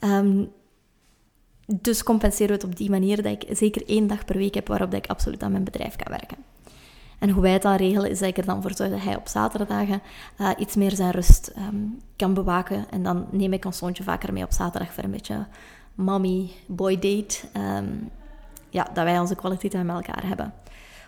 Um, 0.00 0.50
dus 1.66 2.02
compenseren 2.02 2.46
we 2.46 2.52
het 2.52 2.64
op 2.64 2.76
die 2.76 2.90
manier 2.90 3.22
dat 3.22 3.42
ik 3.42 3.56
zeker 3.56 3.88
één 3.88 4.06
dag 4.06 4.24
per 4.24 4.36
week 4.36 4.54
heb 4.54 4.68
waarop 4.68 4.94
ik 4.94 5.06
absoluut 5.06 5.42
aan 5.42 5.52
mijn 5.52 5.64
bedrijf 5.64 5.96
kan 5.96 6.12
werken. 6.12 6.38
En 7.18 7.30
hoe 7.30 7.42
wij 7.42 7.52
het 7.52 7.62
dan 7.62 7.76
regelen, 7.76 8.10
is 8.10 8.18
dat 8.18 8.28
ik 8.28 8.38
er 8.38 8.44
dan 8.44 8.62
voor 8.62 8.74
zorg 8.74 8.90
dat 8.90 9.02
hij 9.02 9.16
op 9.16 9.28
zaterdagen 9.28 10.02
uh, 10.38 10.50
iets 10.58 10.74
meer 10.74 10.90
zijn 10.90 11.10
rust 11.10 11.52
um, 11.58 11.98
kan 12.16 12.34
bewaken. 12.34 12.90
En 12.90 13.02
dan 13.02 13.26
neem 13.30 13.52
ik 13.52 13.64
ons 13.64 13.78
zoontje 13.78 14.02
vaker 14.02 14.32
mee 14.32 14.44
op 14.44 14.52
zaterdag 14.52 14.92
voor 14.92 15.04
een 15.04 15.10
beetje 15.10 15.46
mommy-boy 15.94 16.94
date. 16.98 17.36
Um, 17.56 18.10
ja, 18.72 18.88
dat 18.94 19.04
wij 19.04 19.18
onze 19.18 19.34
kwaliteiten 19.34 19.86
met 19.86 19.96
elkaar 19.96 20.26
hebben. 20.26 20.54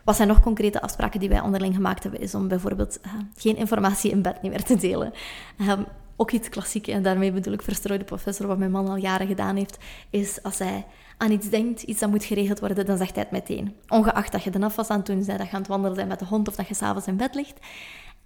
Wat 0.05 0.17
zijn 0.17 0.29
nog 0.29 0.41
concrete 0.41 0.81
afspraken 0.81 1.21
die 1.21 1.29
wij 1.29 1.41
onderling 1.41 1.75
gemaakt 1.75 2.03
hebben, 2.03 2.21
is 2.21 2.35
om 2.35 2.49
bijvoorbeeld 2.49 2.99
uh, 3.07 3.13
geen 3.37 3.57
informatie 3.57 4.11
in 4.11 4.23
bed 4.23 4.43
niet 4.43 4.51
meer 4.51 4.65
te 4.65 4.77
delen. 4.77 5.13
Um, 5.61 5.87
ook 6.17 6.31
iets 6.31 6.49
klassiek, 6.49 6.87
en 6.87 7.03
daarmee 7.03 7.33
bedoel 7.33 7.53
ik 7.53 7.63
verstrooide 7.63 8.05
professor, 8.05 8.47
wat 8.47 8.59
mijn 8.59 8.71
man 8.71 8.89
al 8.89 8.97
jaren 8.97 9.27
gedaan 9.27 9.57
heeft, 9.57 9.79
is 10.11 10.43
als 10.43 10.59
hij 10.59 10.87
aan 11.17 11.31
iets 11.31 11.51
denkt, 11.51 11.83
iets 11.83 12.01
dat 12.01 12.11
moet 12.11 12.25
geregeld 12.25 12.61
worden, 12.61 12.87
dan 12.87 12.97
zegt 12.97 13.15
hij 13.15 13.23
het 13.23 13.33
meteen. 13.33 13.77
Ongeacht 13.89 14.33
dat 14.33 14.43
je 14.43 14.51
de 14.51 14.65
afwas 14.65 14.89
aan 14.89 14.97
het 14.97 15.07
doen 15.07 15.25
dat 15.25 15.27
je 15.27 15.51
aan 15.51 15.59
het 15.59 15.67
wandelen 15.67 15.97
bent 15.97 16.09
met 16.09 16.19
de 16.19 16.25
hond 16.25 16.49
of 16.49 16.57
dat 16.57 16.69
je 16.69 16.75
s'avonds 16.75 17.07
in 17.07 17.17
bed 17.17 17.35
ligt. 17.35 17.59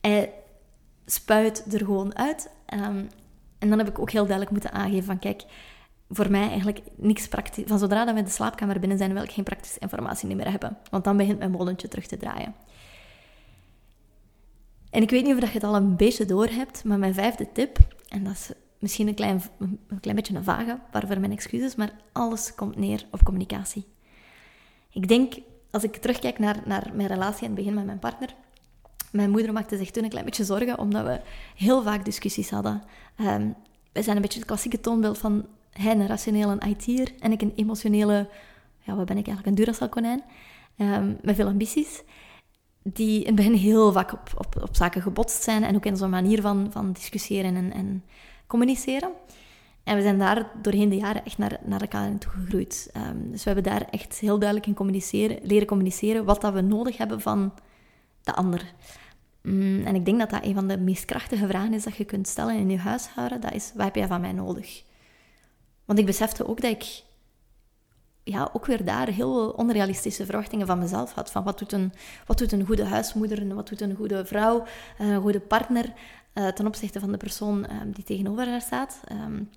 Hij 0.01 0.33
spuit 1.07 1.73
er 1.73 1.79
gewoon 1.79 2.17
uit. 2.17 2.51
Um, 2.75 3.09
en 3.59 3.69
dan 3.69 3.79
heb 3.79 3.89
ik 3.89 3.99
ook 3.99 4.11
heel 4.11 4.27
duidelijk 4.27 4.51
moeten 4.51 4.73
aangeven 4.73 5.05
van, 5.05 5.19
kijk, 5.19 5.45
voor 6.09 6.31
mij 6.31 6.49
eigenlijk 6.49 6.81
niks 6.97 7.29
praktisch. 7.29 7.65
Van 7.67 7.79
zodra 7.79 8.05
dat 8.05 8.15
we 8.15 8.23
de 8.23 8.31
slaapkamer 8.31 8.81
binnen 8.81 8.99
zijn, 8.99 9.13
wil 9.13 9.23
ik 9.23 9.31
geen 9.31 9.45
praktische 9.45 9.79
informatie 9.79 10.37
meer 10.37 10.51
hebben. 10.51 10.79
Want 10.91 11.05
dan 11.05 11.17
begint 11.17 11.39
mijn 11.39 11.51
molentje 11.51 11.89
terug 11.89 12.07
te 12.07 12.17
draaien. 12.17 12.55
En 14.91 15.03
ik 15.03 15.11
weet 15.11 15.25
niet 15.25 15.35
of 15.35 15.41
je 15.41 15.47
het 15.47 15.65
al 15.65 15.77
een 15.77 15.97
beetje 15.97 16.25
door 16.25 16.47
hebt, 16.47 16.85
maar 16.85 16.99
mijn 16.99 17.15
vijfde 17.15 17.53
tip, 17.53 17.79
en 18.09 18.25
dat 18.25 18.33
is 18.33 18.51
misschien 18.79 19.09
een 19.09 19.15
klein, 19.15 19.43
een 19.59 20.01
klein 20.01 20.17
beetje 20.17 20.35
een 20.35 20.45
vage, 20.45 20.79
waarvoor 20.91 21.21
mijn 21.21 21.33
excuses, 21.33 21.75
maar 21.75 21.93
alles 22.13 22.55
komt 22.55 22.77
neer 22.77 23.07
op 23.11 23.25
communicatie. 23.25 23.87
Ik 24.91 25.09
denk, 25.09 25.35
als 25.71 25.83
ik 25.83 25.97
terugkijk 25.97 26.39
naar, 26.39 26.63
naar 26.65 26.91
mijn 26.95 27.09
relatie 27.09 27.43
aan 27.43 27.55
het 27.55 27.55
begin 27.55 27.75
met 27.75 27.85
mijn 27.85 27.99
partner, 27.99 28.35
mijn 29.13 29.31
moeder 29.31 29.53
maakte 29.53 29.77
zich 29.77 29.91
toen 29.91 30.05
een 30.05 30.11
klein 30.11 30.25
beetje 30.25 30.45
zorgen, 30.45 30.79
omdat 30.79 31.05
we 31.05 31.21
heel 31.55 31.83
vaak 31.83 32.05
discussies 32.05 32.51
hadden. 32.51 32.83
Um, 33.21 33.55
wij 33.93 34.03
zijn 34.03 34.17
een 34.17 34.23
beetje 34.23 34.39
het 34.39 34.49
klassieke 34.49 34.81
toonbeeld 34.81 35.19
van 35.19 35.47
hij 35.71 35.93
een 35.93 36.07
rationele 36.07 36.59
IT'er 36.67 37.13
en 37.21 37.33
ik 37.33 37.43
een 37.43 37.53
emotionele, 37.57 38.29
ja, 38.81 38.97
wat 38.97 39.07
ben 39.07 39.19
ik 39.19 39.27
eigenlijk, 39.27 39.47
een 39.47 39.65
Duracell-konijn, 39.65 40.23
um, 40.77 41.19
met 41.23 41.35
veel 41.35 41.47
ambities 41.47 42.03
die 42.83 43.21
in 43.21 43.27
het 43.27 43.35
begin 43.35 43.53
heel 43.53 43.93
vaak 43.93 44.13
op, 44.13 44.31
op, 44.37 44.63
op 44.63 44.77
zaken 44.77 45.03
gebotst 45.03 45.43
zijn 45.43 45.65
en 45.65 45.77
ook 45.77 45.85
in 45.85 45.97
zo'n 45.97 46.11
manier 46.11 46.41
van, 46.41 46.69
van 46.71 46.93
discussiëren 46.93 47.57
en, 47.57 47.73
en 47.73 48.05
communiceren. 48.47 49.11
En 49.85 49.97
we 49.97 50.03
zijn 50.03 50.19
daar 50.19 50.51
doorheen 50.63 50.89
de 50.89 50.97
jaren 50.97 51.25
echt 51.25 51.39
naar, 51.39 51.59
naar 51.65 51.81
elkaar 51.81 52.19
toe 52.19 52.31
gegroeid. 52.31 52.91
Um, 52.97 53.31
dus 53.31 53.45
we 53.45 53.51
hebben 53.53 53.73
daar 53.73 53.87
echt 53.91 54.19
heel 54.19 54.39
duidelijk 54.39 54.69
in 54.69 54.75
communiceren, 54.75 55.39
leren 55.43 55.67
communiceren 55.67 56.25
wat 56.25 56.41
dat 56.41 56.53
we 56.53 56.61
nodig 56.61 56.97
hebben 56.97 57.21
van 57.21 57.53
de 58.23 58.35
ander. 58.35 58.73
Mm, 59.43 59.85
en 59.85 59.95
ik 59.95 60.05
denk 60.05 60.19
dat 60.19 60.31
dat 60.31 60.45
een 60.45 60.55
van 60.55 60.69
de 60.69 60.79
meest 60.79 61.05
krachtige 61.05 61.47
vragen 61.47 61.75
is 61.75 61.85
dat 61.85 61.97
je 61.97 62.05
kunt 62.05 62.29
stellen 62.29 62.57
in 62.57 62.71
je 62.71 62.79
huishouden. 62.79 63.41
Dat 63.41 63.53
is, 63.53 63.73
wat 63.75 63.85
heb 63.85 63.95
jij 63.95 64.07
van 64.07 64.21
mij 64.21 64.33
nodig? 64.33 64.83
Want 65.89 66.01
ik 66.01 66.07
besefte 66.07 66.47
ook 66.47 66.61
dat 66.61 66.71
ik 66.71 67.03
ja, 68.23 68.51
ook 68.53 68.67
weer 68.67 68.85
daar 68.85 69.09
heel 69.09 69.51
onrealistische 69.51 70.25
verwachtingen 70.25 70.67
van 70.67 70.79
mezelf 70.79 71.13
had. 71.13 71.31
Van 71.31 71.45
wat 71.45 71.59
doet 71.59 71.73
een, 71.73 71.93
wat 72.27 72.39
doet 72.39 72.53
een 72.53 72.67
goede 72.67 72.85
huismoeder 72.85 73.41
en 73.41 73.55
wat 73.55 73.69
doet 73.69 73.81
een 73.81 73.95
goede 73.95 74.27
vrouw, 74.27 74.67
een 74.99 75.21
goede 75.21 75.41
partner 75.41 75.93
uh, 76.35 76.49
ten 76.49 76.67
opzichte 76.67 77.01
van 77.01 77.13
de 77.13 77.17
persoon 77.17 77.71
um, 77.71 77.93
die 77.93 78.05
tegenover 78.05 78.49
haar 78.49 78.61
staat. 78.61 79.01
Um, 79.13 79.51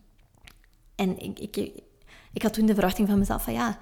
en 0.95 1.19
ik, 1.19 1.39
ik, 1.39 1.57
ik 2.33 2.41
had 2.41 2.53
toen 2.53 2.65
de 2.65 2.73
verwachting 2.73 3.07
van 3.07 3.19
mezelf 3.19 3.43
van 3.43 3.53
ja, 3.53 3.77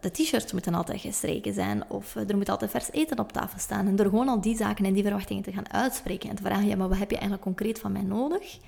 de 0.00 0.10
t-shirts 0.10 0.52
moeten 0.52 0.74
altijd 0.74 1.00
gestreken 1.00 1.54
zijn 1.54 1.90
of 1.90 2.14
er 2.14 2.36
moet 2.36 2.48
altijd 2.48 2.70
vers 2.70 2.90
eten 2.90 3.18
op 3.18 3.32
tafel 3.32 3.58
staan. 3.58 3.86
En 3.86 3.96
door 3.96 4.08
gewoon 4.08 4.28
al 4.28 4.40
die 4.40 4.56
zaken 4.56 4.84
en 4.84 4.92
die 4.92 5.02
verwachtingen 5.02 5.42
te 5.42 5.52
gaan 5.52 5.72
uitspreken 5.72 6.30
en 6.30 6.36
te 6.36 6.42
vragen, 6.42 6.66
ja, 6.66 6.76
maar 6.76 6.88
wat 6.88 6.98
heb 6.98 7.10
je 7.10 7.16
eigenlijk 7.16 7.44
concreet 7.44 7.78
van 7.78 7.92
mij 7.92 8.02
nodig? 8.02 8.58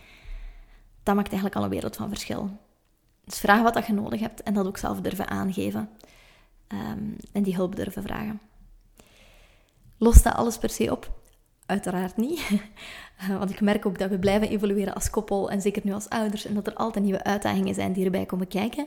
Dat 1.02 1.14
maakt 1.14 1.28
eigenlijk 1.28 1.56
al 1.56 1.64
een 1.64 1.70
wereld 1.70 1.96
van 1.96 2.08
verschil. 2.08 2.50
Dus 3.26 3.38
vraag 3.38 3.62
wat 3.62 3.86
je 3.86 3.92
nodig 3.92 4.20
hebt 4.20 4.42
en 4.42 4.54
dat 4.54 4.66
ook 4.66 4.78
zelf 4.78 5.00
durven 5.00 5.28
aangeven. 5.28 5.88
Um, 6.68 7.16
en 7.32 7.42
die 7.42 7.54
hulp 7.54 7.76
durven 7.76 8.02
vragen. 8.02 8.40
Lost 9.98 10.24
dat 10.24 10.34
alles 10.34 10.58
per 10.58 10.70
se 10.70 10.90
op? 10.90 11.12
Uiteraard 11.66 12.16
niet. 12.16 12.50
Want 13.38 13.50
ik 13.50 13.60
merk 13.60 13.86
ook 13.86 13.98
dat 13.98 14.10
we 14.10 14.18
blijven 14.18 14.48
evolueren 14.48 14.94
als 14.94 15.10
koppel 15.10 15.50
en 15.50 15.60
zeker 15.60 15.82
nu 15.84 15.92
als 15.92 16.08
ouders 16.08 16.44
en 16.44 16.54
dat 16.54 16.66
er 16.66 16.74
altijd 16.74 17.04
nieuwe 17.04 17.24
uitdagingen 17.24 17.74
zijn 17.74 17.92
die 17.92 18.04
erbij 18.04 18.26
komen 18.26 18.48
kijken. 18.48 18.86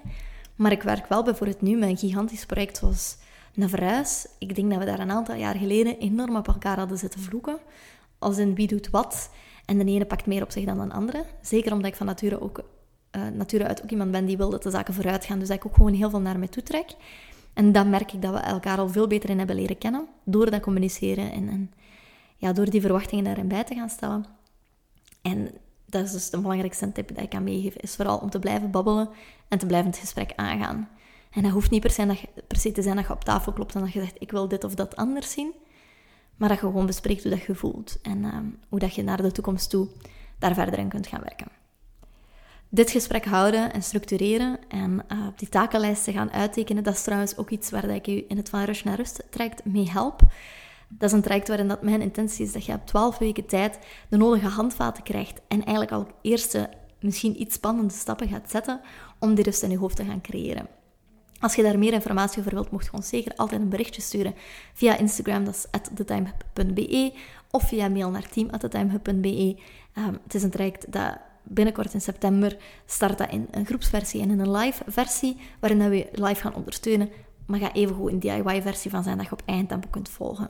Maar 0.56 0.72
ik 0.72 0.84
werk 0.84 1.08
wel 1.08 1.24
bijvoorbeeld 1.24 1.62
nu 1.62 1.78
met 1.78 1.90
een 1.90 1.98
gigantisch 1.98 2.46
project 2.46 2.78
zoals 2.78 3.18
verhuis. 3.54 4.28
Ik 4.38 4.56
denk 4.56 4.70
dat 4.70 4.80
we 4.80 4.86
daar 4.86 5.00
een 5.00 5.12
aantal 5.12 5.36
jaar 5.36 5.56
geleden 5.56 5.98
enorm 5.98 6.36
op 6.36 6.48
elkaar 6.48 6.78
hadden 6.78 6.98
zitten 6.98 7.20
vloeken. 7.20 7.58
Als 8.20 8.38
in 8.38 8.56
wie 8.56 8.68
doet 8.68 8.90
wat. 8.90 9.30
En 9.66 9.78
de 9.78 9.86
ene 9.86 10.06
pakt 10.06 10.26
meer 10.26 10.44
op 10.44 10.52
zich 10.52 10.66
dan 10.66 10.88
de 10.88 10.94
andere. 10.94 11.26
Zeker 11.42 11.72
omdat 11.72 11.92
ik 11.92 11.98
van 11.98 12.06
nature 12.06 12.42
ook 12.42 12.64
uh, 13.16 13.28
nature 13.28 13.68
uit 13.68 13.84
ook 13.84 13.90
iemand 13.90 14.12
ben 14.12 14.26
die 14.26 14.38
wil 14.38 14.50
dat 14.50 14.64
de 14.64 14.70
zaken 14.70 14.94
vooruit 14.94 15.26
gaan. 15.26 15.40
Dus 15.40 15.48
dat 15.48 15.58
ik 15.58 15.66
ook 15.66 15.76
gewoon 15.76 15.94
heel 15.94 16.10
veel 16.10 16.22
naar 16.22 16.40
mij 16.40 16.48
toe 16.48 16.64
trek. 16.64 16.96
En 17.54 17.72
dan 17.72 17.90
merk 17.90 18.14
ik 18.14 18.22
dat 18.22 18.34
we 18.34 18.40
elkaar 18.40 18.78
al 18.78 18.90
veel 18.90 19.08
beter 19.08 19.30
in 19.30 19.38
hebben 19.38 19.56
leren 19.56 19.78
kennen. 19.78 20.08
Door 20.24 20.52
dat 20.52 20.62
communiceren 20.62 21.32
en, 21.32 21.50
en 21.50 21.72
ja, 22.38 22.54
door 22.54 22.70
die 22.70 22.82
verwachtingen 22.82 23.24
daarin 23.24 23.48
bij 23.48 23.64
te 23.64 23.76
gaan 23.76 23.90
stellen. 23.90 24.26
En 25.22 25.50
dat 25.86 26.06
is 26.06 26.12
dus 26.12 26.30
de 26.30 26.40
belangrijkste 26.40 26.92
tip 26.92 27.08
die 27.08 27.24
ik 27.24 27.30
kan 27.30 27.44
meegeven. 27.44 27.82
Is 27.82 27.96
vooral 27.96 28.18
om 28.18 28.30
te 28.30 28.40
blijven 28.40 28.72
babbelen 28.72 29.10
en 29.48 29.58
te 29.58 29.66
blijven 29.66 29.90
het 29.90 30.00
gesprek 30.00 30.34
aangaan. 30.36 30.90
En 31.32 31.44
dat 31.44 31.52
hoeft 31.52 31.72
niet 31.72 31.82
per 31.82 31.92
se, 31.92 32.06
dat 32.06 32.20
je, 32.20 32.28
per 32.48 32.58
se 32.58 32.72
te 32.72 32.82
zijn 32.82 32.96
dat 32.96 33.08
je 33.08 33.14
op 33.14 33.24
tafel 33.24 33.54
klopt 33.54 33.76
en 33.76 33.82
dat 33.82 33.94
je 33.94 34.00
zegt, 34.00 34.16
ik 34.20 34.32
wil 34.32 34.48
dit 34.48 34.64
of 34.64 34.76
dat 34.76 34.96
anders 34.96 35.32
zien. 35.32 35.54
Maar 36.36 36.50
dat 36.50 36.60
je 36.60 36.66
gewoon 36.66 36.86
bespreekt 36.86 37.24
hoe 37.24 37.32
dat 37.32 37.42
je 37.42 37.56
voelt. 37.56 37.98
En 38.02 38.18
uh, 38.18 38.38
hoe 38.70 38.80
dat 38.80 38.96
je 38.96 39.04
naar 39.04 39.22
de 39.22 39.32
toekomst 39.32 39.70
toe 39.70 39.88
daar 40.40 40.54
verder 40.54 40.80
in 40.80 40.90
kunt 40.90 41.08
gaan 41.08 41.22
werken 41.22 41.59
dit 42.70 42.92
gesprek 42.92 43.26
houden 43.26 43.74
en 43.74 43.84
structureren 43.84 44.60
en 44.68 45.06
uh, 45.12 45.28
die 45.36 45.50
takenlijsten 45.50 46.14
gaan 46.14 46.32
uittekenen, 46.32 46.84
dat 46.84 46.94
is 46.94 47.02
trouwens 47.02 47.38
ook 47.38 47.50
iets 47.50 47.70
waar 47.70 47.90
ik 47.90 48.08
u 48.08 48.26
in 48.28 48.38
het 48.38 48.50
Van 48.50 48.64
Rush 48.64 48.84
naar 48.84 48.96
Rust 48.96 49.24
traject 49.30 49.66
mee 49.66 49.90
help. 49.90 50.22
Dat 50.88 51.10
is 51.10 51.16
een 51.16 51.22
traject 51.22 51.48
waarin 51.48 51.68
dat 51.68 51.82
mijn 51.82 52.02
intentie 52.02 52.46
is 52.46 52.52
dat 52.52 52.66
je 52.66 52.74
op 52.74 52.86
12 52.86 53.18
weken 53.18 53.46
tijd 53.46 53.80
de 54.10 54.18
nodige 54.18 54.48
handvaten 54.48 55.04
krijgt 55.04 55.42
en 55.48 55.64
eigenlijk 55.64 55.92
al 55.92 56.08
eerste, 56.22 56.70
misschien 57.00 57.42
iets 57.42 57.56
spannende 57.56 57.94
stappen 57.94 58.28
gaat 58.28 58.50
zetten 58.50 58.82
om 59.20 59.36
die 59.36 59.44
rust 59.44 59.64
in 59.64 59.70
je 59.70 59.78
hoofd 59.78 59.96
te 59.96 60.06
gaan 60.06 60.22
creëren. 60.22 60.68
Als 61.40 61.56
je 61.56 61.64
daar 61.64 61.80
meer 61.80 61.94
informatie 61.94 62.40
over 62.40 62.54
wilt, 62.54 62.72
mocht 62.72 62.86
je 62.86 62.94
ons 62.94 63.08
zeker 63.08 63.36
altijd 63.36 63.62
een 63.62 63.70
berichtje 63.70 64.02
sturen 64.02 64.36
via 64.74 64.98
Instagram, 64.98 65.44
dat 65.44 65.56
is 65.56 65.66
atthetimehub.be, 65.72 67.14
of 67.52 67.68
via 67.68 67.90
mail 67.90 68.10
naar 68.10 68.30
team.thetimehub.be. 68.30 69.58
Um, 69.98 70.20
het 70.24 70.34
is 70.34 70.44
een 70.44 70.50
traject 70.50 70.92
dat 70.92 71.18
binnenkort 71.50 71.94
in 71.94 72.02
september 72.02 72.58
start 72.86 73.18
dat 73.18 73.32
in 73.32 73.48
een 73.52 73.66
groepsversie 73.66 74.22
en 74.22 74.30
in 74.30 74.40
een 74.40 74.52
live 74.52 74.84
versie, 74.88 75.38
waarin 75.60 75.90
we 75.90 76.10
live 76.12 76.42
gaan 76.42 76.56
ondersteunen. 76.56 77.10
Maar 77.46 77.60
ga 77.60 77.74
even 77.74 77.96
goed 77.96 78.12
een 78.12 78.20
DIY-versie 78.20 78.92
van 78.92 79.04
zijn 79.04 79.18
dat 79.18 79.26
je 79.26 79.32
op 79.32 79.42
eigen 79.46 79.68
tempo 79.68 79.88
kunt 79.90 80.10
volgen. 80.10 80.50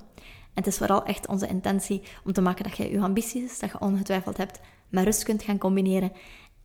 En 0.53 0.65
het 0.65 0.67
is 0.67 0.77
vooral 0.77 1.03
echt 1.03 1.27
onze 1.27 1.47
intentie 1.47 2.01
om 2.23 2.33
te 2.33 2.41
maken 2.41 2.63
dat 2.63 2.77
je 2.77 2.91
je 2.91 2.99
ambities, 2.99 3.59
dat 3.59 3.71
je 3.71 3.79
ongetwijfeld 3.79 4.37
hebt, 4.37 4.59
met 4.89 5.03
rust 5.03 5.23
kunt 5.23 5.43
gaan 5.43 5.57
combineren. 5.57 6.11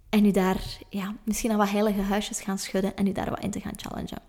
En 0.09 0.25
u 0.25 0.31
daar 0.31 0.79
ja, 0.91 1.15
misschien 1.25 1.51
aan 1.51 1.57
wat 1.57 1.71
heilige 1.71 2.01
huisjes 2.01 2.41
gaan 2.41 2.59
schudden 2.59 2.97
en 2.97 3.07
u 3.07 3.13
daar 3.13 3.31
wat 3.31 3.43
in 3.43 3.51
te 3.51 3.61
gaan 3.61 3.73
challengen. 3.77 4.23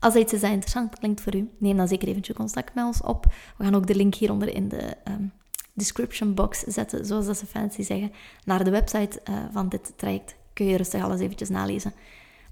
Als 0.00 0.12
dat 0.12 0.22
iets 0.22 0.32
is 0.32 0.40
dat 0.40 0.50
interessant 0.50 0.98
klinkt 0.98 1.20
voor 1.20 1.34
u, 1.34 1.50
neem 1.58 1.76
dan 1.76 1.88
zeker 1.88 2.08
eventjes 2.08 2.36
contact 2.36 2.74
met 2.74 2.84
ons 2.84 3.02
op. 3.02 3.26
We 3.56 3.64
gaan 3.64 3.74
ook 3.74 3.86
de 3.86 3.94
link 3.94 4.14
hieronder 4.14 4.54
in 4.54 4.68
de 4.68 4.96
um, 5.08 5.32
description 5.78 6.34
box 6.34 6.58
zetten, 6.58 7.06
zoals 7.06 7.26
dat 7.26 7.36
ze 7.36 7.46
fancy 7.46 7.82
zeggen, 7.82 8.12
naar 8.44 8.64
de 8.64 8.70
website 8.70 9.20
uh, 9.30 9.36
van 9.52 9.68
dit 9.68 9.92
traject. 9.96 10.34
Kun 10.52 10.66
je 10.66 10.76
rustig 10.76 11.02
alles 11.02 11.20
eventjes 11.20 11.48
nalezen. 11.48 11.92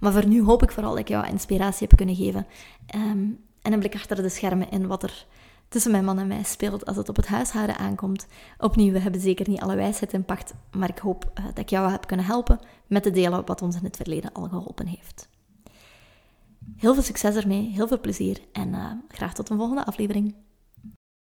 Maar 0.00 0.12
voor 0.12 0.26
nu 0.26 0.42
hoop 0.42 0.62
ik 0.62 0.70
vooral 0.70 0.90
dat 0.90 1.00
ik 1.00 1.08
jou 1.08 1.26
inspiratie 1.26 1.86
heb 1.88 1.96
kunnen 1.96 2.16
geven. 2.16 2.46
Um, 2.94 3.44
en 3.62 3.72
een 3.72 3.78
blik 3.78 3.94
achter 3.94 4.16
de 4.16 4.28
schermen 4.28 4.70
in 4.70 4.86
wat 4.86 5.02
er 5.02 5.26
tussen 5.68 5.90
mijn 5.90 6.04
man 6.04 6.18
en 6.18 6.26
mij 6.26 6.42
speelt 6.42 6.86
als 6.86 6.96
het 6.96 7.08
op 7.08 7.16
het 7.16 7.26
huishouden 7.26 7.76
aankomt. 7.76 8.26
Opnieuw, 8.58 8.92
we 8.92 8.98
hebben 8.98 9.20
zeker 9.20 9.48
niet 9.48 9.60
alle 9.60 9.76
wijsheid 9.76 10.12
in 10.12 10.24
pacht, 10.24 10.54
maar 10.70 10.88
ik 10.88 10.98
hoop 10.98 11.30
uh, 11.38 11.44
dat 11.44 11.58
ik 11.58 11.70
jou 11.70 11.90
heb 11.90 12.06
kunnen 12.06 12.26
helpen 12.26 12.60
met 12.86 13.02
te 13.02 13.10
delen 13.10 13.46
wat 13.46 13.62
ons 13.62 13.76
in 13.76 13.84
het 13.84 13.96
verleden 13.96 14.32
al 14.32 14.48
geholpen 14.48 14.86
heeft. 14.86 15.28
Heel 16.76 16.94
veel 16.94 17.02
succes 17.02 17.34
ermee, 17.34 17.70
heel 17.70 17.88
veel 17.88 18.00
plezier 18.00 18.40
en 18.52 18.68
uh, 18.68 18.90
graag 19.08 19.34
tot 19.34 19.48
een 19.48 19.56
volgende 19.56 19.86
aflevering. 19.86 20.34